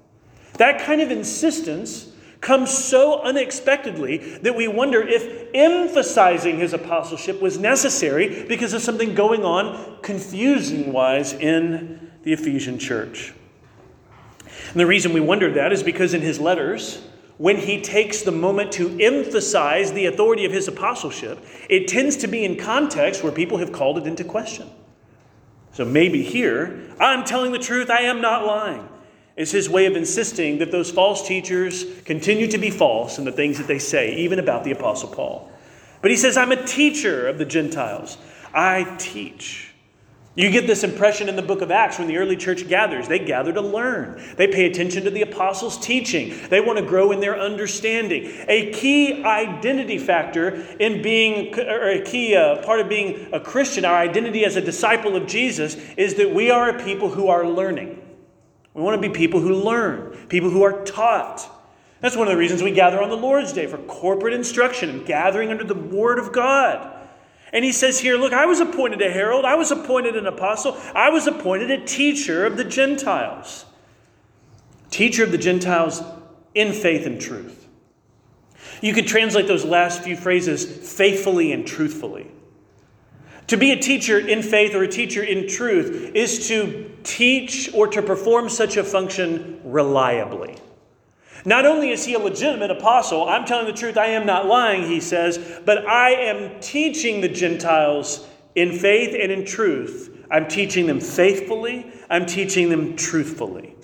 That 0.53 0.81
kind 0.81 0.99
of 0.99 1.11
insistence 1.11 2.10
comes 2.41 2.75
so 2.75 3.21
unexpectedly 3.21 4.17
that 4.17 4.55
we 4.55 4.67
wonder 4.67 5.01
if 5.01 5.47
emphasizing 5.53 6.57
his 6.57 6.73
apostleship 6.73 7.39
was 7.39 7.59
necessary 7.59 8.45
because 8.45 8.73
of 8.73 8.81
something 8.81 9.13
going 9.13 9.45
on 9.45 9.97
confusing 10.01 10.91
wise 10.91 11.33
in 11.33 12.11
the 12.23 12.33
Ephesian 12.33 12.79
church. 12.79 13.33
And 14.71 14.79
the 14.79 14.87
reason 14.87 15.13
we 15.13 15.19
wonder 15.19 15.51
that 15.53 15.71
is 15.71 15.83
because 15.83 16.13
in 16.13 16.21
his 16.21 16.39
letters, 16.39 17.01
when 17.37 17.57
he 17.57 17.81
takes 17.81 18.23
the 18.23 18.31
moment 18.31 18.71
to 18.73 18.99
emphasize 18.99 19.91
the 19.93 20.07
authority 20.07 20.45
of 20.45 20.51
his 20.51 20.67
apostleship, 20.67 21.39
it 21.69 21.87
tends 21.87 22.17
to 22.17 22.27
be 22.27 22.43
in 22.43 22.57
context 22.57 23.23
where 23.23 23.31
people 23.31 23.57
have 23.59 23.71
called 23.71 23.97
it 23.97 24.07
into 24.07 24.23
question. 24.23 24.69
So 25.73 25.85
maybe 25.85 26.23
here, 26.23 26.91
I'm 26.99 27.23
telling 27.23 27.51
the 27.51 27.59
truth, 27.59 27.89
I 27.89 28.01
am 28.01 28.19
not 28.19 28.45
lying 28.45 28.87
is 29.41 29.51
his 29.51 29.69
way 29.69 29.87
of 29.87 29.95
insisting 29.95 30.59
that 30.59 30.71
those 30.71 30.91
false 30.91 31.27
teachers 31.27 31.85
continue 32.05 32.47
to 32.47 32.57
be 32.57 32.69
false 32.69 33.17
in 33.17 33.25
the 33.25 33.31
things 33.31 33.57
that 33.57 33.67
they 33.67 33.79
say, 33.79 34.15
even 34.15 34.39
about 34.39 34.63
the 34.63 34.71
Apostle 34.71 35.09
Paul. 35.09 35.51
But 36.01 36.11
he 36.11 36.17
says, 36.17 36.37
I'm 36.37 36.51
a 36.51 36.65
teacher 36.65 37.27
of 37.27 37.37
the 37.37 37.45
Gentiles. 37.45 38.17
I 38.53 38.95
teach. 38.99 39.73
You 40.33 40.49
get 40.49 40.65
this 40.65 40.85
impression 40.85 41.27
in 41.27 41.35
the 41.35 41.41
book 41.41 41.61
of 41.61 41.71
Acts 41.71 41.99
when 41.99 42.07
the 42.07 42.17
early 42.17 42.37
church 42.37 42.69
gathers. 42.69 43.07
They 43.07 43.19
gather 43.19 43.51
to 43.51 43.61
learn. 43.61 44.21
They 44.37 44.47
pay 44.47 44.65
attention 44.65 45.03
to 45.03 45.09
the 45.09 45.23
apostles' 45.23 45.77
teaching. 45.77 46.33
They 46.49 46.61
want 46.61 46.79
to 46.79 46.85
grow 46.85 47.11
in 47.11 47.19
their 47.19 47.37
understanding. 47.37 48.31
A 48.47 48.71
key 48.71 49.23
identity 49.23 49.97
factor 49.97 50.55
in 50.79 51.01
being, 51.01 51.53
or 51.59 51.89
a 51.89 52.01
key 52.03 52.35
uh, 52.35 52.63
part 52.63 52.79
of 52.79 52.87
being 52.87 53.27
a 53.33 53.41
Christian, 53.41 53.83
our 53.83 53.97
identity 53.97 54.45
as 54.45 54.55
a 54.55 54.61
disciple 54.61 55.17
of 55.17 55.27
Jesus, 55.27 55.75
is 55.97 56.15
that 56.15 56.33
we 56.33 56.49
are 56.49 56.69
a 56.69 56.83
people 56.83 57.09
who 57.09 57.27
are 57.27 57.45
learning. 57.45 58.01
We 58.73 58.81
want 58.81 59.01
to 59.01 59.07
be 59.07 59.13
people 59.13 59.39
who 59.39 59.53
learn, 59.53 60.27
people 60.27 60.49
who 60.49 60.63
are 60.63 60.83
taught. 60.83 61.47
That's 61.99 62.15
one 62.15 62.27
of 62.27 62.31
the 62.31 62.37
reasons 62.37 62.63
we 62.63 62.71
gather 62.71 63.01
on 63.01 63.09
the 63.09 63.17
Lord's 63.17 63.53
Day 63.53 63.67
for 63.67 63.77
corporate 63.77 64.33
instruction 64.33 64.89
and 64.89 65.05
gathering 65.05 65.51
under 65.51 65.63
the 65.63 65.75
Word 65.75 66.19
of 66.19 66.31
God. 66.31 66.97
And 67.53 67.65
he 67.65 67.71
says 67.71 67.99
here, 67.99 68.17
Look, 68.17 68.33
I 68.33 68.45
was 68.45 68.59
appointed 68.59 69.01
a 69.01 69.11
herald, 69.11 69.45
I 69.45 69.55
was 69.55 69.71
appointed 69.71 70.15
an 70.15 70.25
apostle, 70.25 70.77
I 70.95 71.09
was 71.09 71.27
appointed 71.27 71.69
a 71.69 71.85
teacher 71.85 72.45
of 72.45 72.57
the 72.57 72.63
Gentiles. 72.63 73.65
Teacher 74.89 75.23
of 75.23 75.31
the 75.31 75.37
Gentiles 75.37 76.01
in 76.55 76.73
faith 76.73 77.05
and 77.05 77.19
truth. 77.19 77.67
You 78.81 78.93
could 78.93 79.07
translate 79.07 79.47
those 79.47 79.65
last 79.65 80.01
few 80.01 80.15
phrases 80.15 80.65
faithfully 80.95 81.51
and 81.51 81.67
truthfully. 81.67 82.31
To 83.51 83.57
be 83.57 83.73
a 83.73 83.77
teacher 83.77 84.17
in 84.17 84.43
faith 84.43 84.73
or 84.73 84.83
a 84.83 84.87
teacher 84.87 85.21
in 85.21 85.45
truth 85.45 86.15
is 86.15 86.47
to 86.47 86.89
teach 87.03 87.69
or 87.73 87.85
to 87.85 88.01
perform 88.01 88.47
such 88.47 88.77
a 88.77 88.83
function 88.85 89.59
reliably. 89.65 90.55
Not 91.43 91.65
only 91.65 91.89
is 91.89 92.05
he 92.05 92.13
a 92.13 92.19
legitimate 92.19 92.71
apostle, 92.71 93.27
I'm 93.27 93.43
telling 93.43 93.65
the 93.65 93.73
truth, 93.73 93.97
I 93.97 94.05
am 94.05 94.25
not 94.25 94.45
lying, 94.45 94.83
he 94.83 95.01
says, 95.01 95.59
but 95.65 95.85
I 95.85 96.11
am 96.11 96.61
teaching 96.61 97.19
the 97.19 97.27
Gentiles 97.27 98.25
in 98.55 98.71
faith 98.71 99.13
and 99.21 99.33
in 99.33 99.43
truth. 99.43 100.25
I'm 100.31 100.47
teaching 100.47 100.87
them 100.87 101.01
faithfully, 101.01 101.91
I'm 102.09 102.25
teaching 102.25 102.69
them 102.69 102.95
truthfully. 102.95 103.75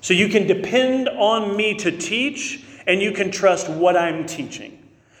So 0.00 0.14
you 0.14 0.28
can 0.28 0.46
depend 0.46 1.08
on 1.08 1.56
me 1.56 1.74
to 1.78 1.90
teach, 1.90 2.62
and 2.86 3.02
you 3.02 3.10
can 3.10 3.32
trust 3.32 3.68
what 3.68 3.96
I'm 3.96 4.26
teaching. 4.26 4.78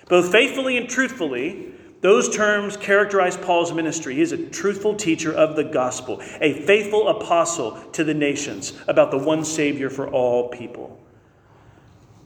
Both 0.08 0.30
faithfully 0.30 0.76
and 0.76 0.88
truthfully, 0.88 1.67
those 2.00 2.34
terms 2.34 2.76
characterize 2.76 3.36
Paul's 3.36 3.72
ministry. 3.72 4.14
He 4.14 4.20
is 4.20 4.32
a 4.32 4.46
truthful 4.46 4.94
teacher 4.94 5.32
of 5.32 5.56
the 5.56 5.64
gospel, 5.64 6.22
a 6.40 6.62
faithful 6.62 7.08
apostle 7.08 7.72
to 7.92 8.04
the 8.04 8.14
nations 8.14 8.72
about 8.86 9.10
the 9.10 9.18
one 9.18 9.44
Savior 9.44 9.90
for 9.90 10.08
all 10.08 10.48
people. 10.48 11.00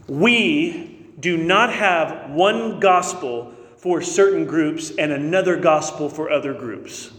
We 0.08 1.06
do 1.18 1.38
not 1.38 1.72
have 1.72 2.30
one 2.30 2.80
gospel 2.80 3.54
for 3.76 4.02
certain 4.02 4.44
groups 4.44 4.90
and 4.90 5.10
another 5.10 5.56
gospel 5.56 6.08
for 6.08 6.30
other 6.30 6.52
groups. 6.52 7.10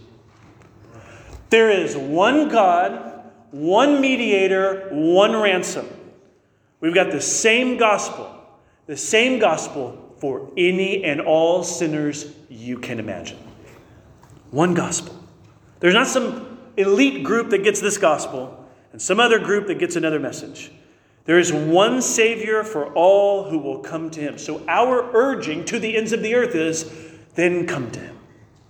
There 1.49 1.71
is 1.71 1.97
one 1.97 2.49
God, 2.49 3.31
one 3.51 3.99
mediator, 3.99 4.89
one 4.91 5.35
ransom. 5.35 5.87
We've 6.79 6.93
got 6.93 7.11
the 7.11 7.21
same 7.21 7.77
gospel, 7.77 8.29
the 8.85 8.97
same 8.97 9.39
gospel 9.39 10.02
for 10.24 10.49
any 10.55 11.03
and 11.03 11.19
all 11.19 11.65
sinners 11.65 12.34
you 12.47 12.80
can 12.80 12.97
imagine. 12.97 13.38
One 14.51 14.74
gospel. 14.74 15.21
There's 15.82 15.93
not 15.93 16.07
some 16.07 16.59
elite 16.78 17.26
group 17.26 17.49
that 17.49 17.65
gets 17.65 17.82
this 17.82 17.97
gospel 17.97 18.65
and 18.93 19.01
some 19.01 19.19
other 19.19 19.38
group 19.38 19.67
that 19.67 19.80
gets 19.80 19.97
another 19.97 20.21
message. 20.21 20.71
There 21.26 21.39
is 21.39 21.51
one 21.51 22.01
Savior 22.01 22.63
for 22.63 22.93
all 22.93 23.49
who 23.49 23.57
will 23.57 23.80
come 23.80 24.09
to 24.11 24.21
Him. 24.21 24.38
So, 24.38 24.63
our 24.65 25.11
urging 25.13 25.65
to 25.65 25.78
the 25.78 25.97
ends 25.97 26.13
of 26.13 26.24
the 26.24 26.36
earth 26.36 26.55
is 26.55 26.89
then 27.36 27.67
come 27.67 27.91
to 27.91 27.99
Him. 27.99 28.17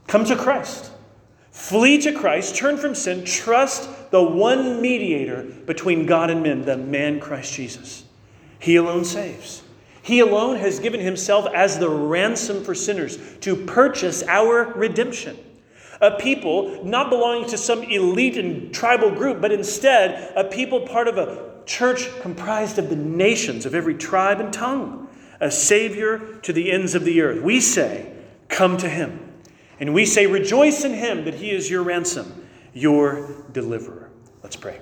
Come 0.08 0.26
to 0.26 0.36
Christ. 0.36 0.90
Flee 1.52 2.00
to 2.00 2.14
Christ, 2.14 2.56
turn 2.56 2.78
from 2.78 2.96
sin, 2.96 3.26
trust 3.26 3.88
the 4.10 4.24
one 4.24 4.82
mediator 4.82 5.44
between 5.44 6.08
God 6.08 6.32
and 6.32 6.42
men, 6.42 6.66
the 6.66 6.78
man 6.78 7.20
Christ 7.20 7.54
Jesus. 7.54 8.06
He 8.58 8.76
alone 8.76 9.06
saves. 9.06 9.63
He 10.04 10.20
alone 10.20 10.58
has 10.58 10.80
given 10.80 11.00
Himself 11.00 11.48
as 11.56 11.80
the 11.80 11.90
ransom 11.90 12.64
for 12.64 12.76
sinners 12.76 13.18
to 13.40 13.56
purchase 13.56 14.22
our 14.28 14.74
redemption. 14.74 15.38
A 16.02 16.12
people 16.12 16.84
not 16.84 17.10
belonging 17.10 17.50
to 17.50 17.58
some 17.58 17.82
elite 17.84 18.38
and 18.38 18.74
tribal 18.74 19.10
group, 19.10 19.40
but 19.40 19.54
instead 19.54 20.34
a 20.36 20.44
people 20.44 20.82
part 20.82 21.08
of 21.08 21.18
a 21.18 21.54
church 21.66 22.10
comprised 22.20 22.78
of 22.78 22.90
the 22.90 22.98
nations 22.98 23.66
of 23.66 23.74
every 23.74 23.96
tribe 23.96 24.42
and 24.42 24.52
tongue, 24.52 25.08
a 25.40 25.50
Savior 25.50 26.20
to 26.42 26.52
the 26.52 26.70
ends 26.70 26.96
of 26.96 27.06
the 27.06 27.22
earth. 27.22 27.42
We 27.42 27.62
say, 27.62 28.14
Come 28.50 28.76
to 28.78 28.90
Him. 28.90 29.32
And 29.80 29.94
we 29.94 30.06
say, 30.06 30.28
Rejoice 30.28 30.84
in 30.84 30.94
Him 30.94 31.24
that 31.24 31.36
He 31.36 31.52
is 31.52 31.70
your 31.70 31.84
ransom, 31.84 32.46
your 32.74 33.46
deliverer. 33.54 34.10
Let's 34.44 34.58
pray. 34.58 34.82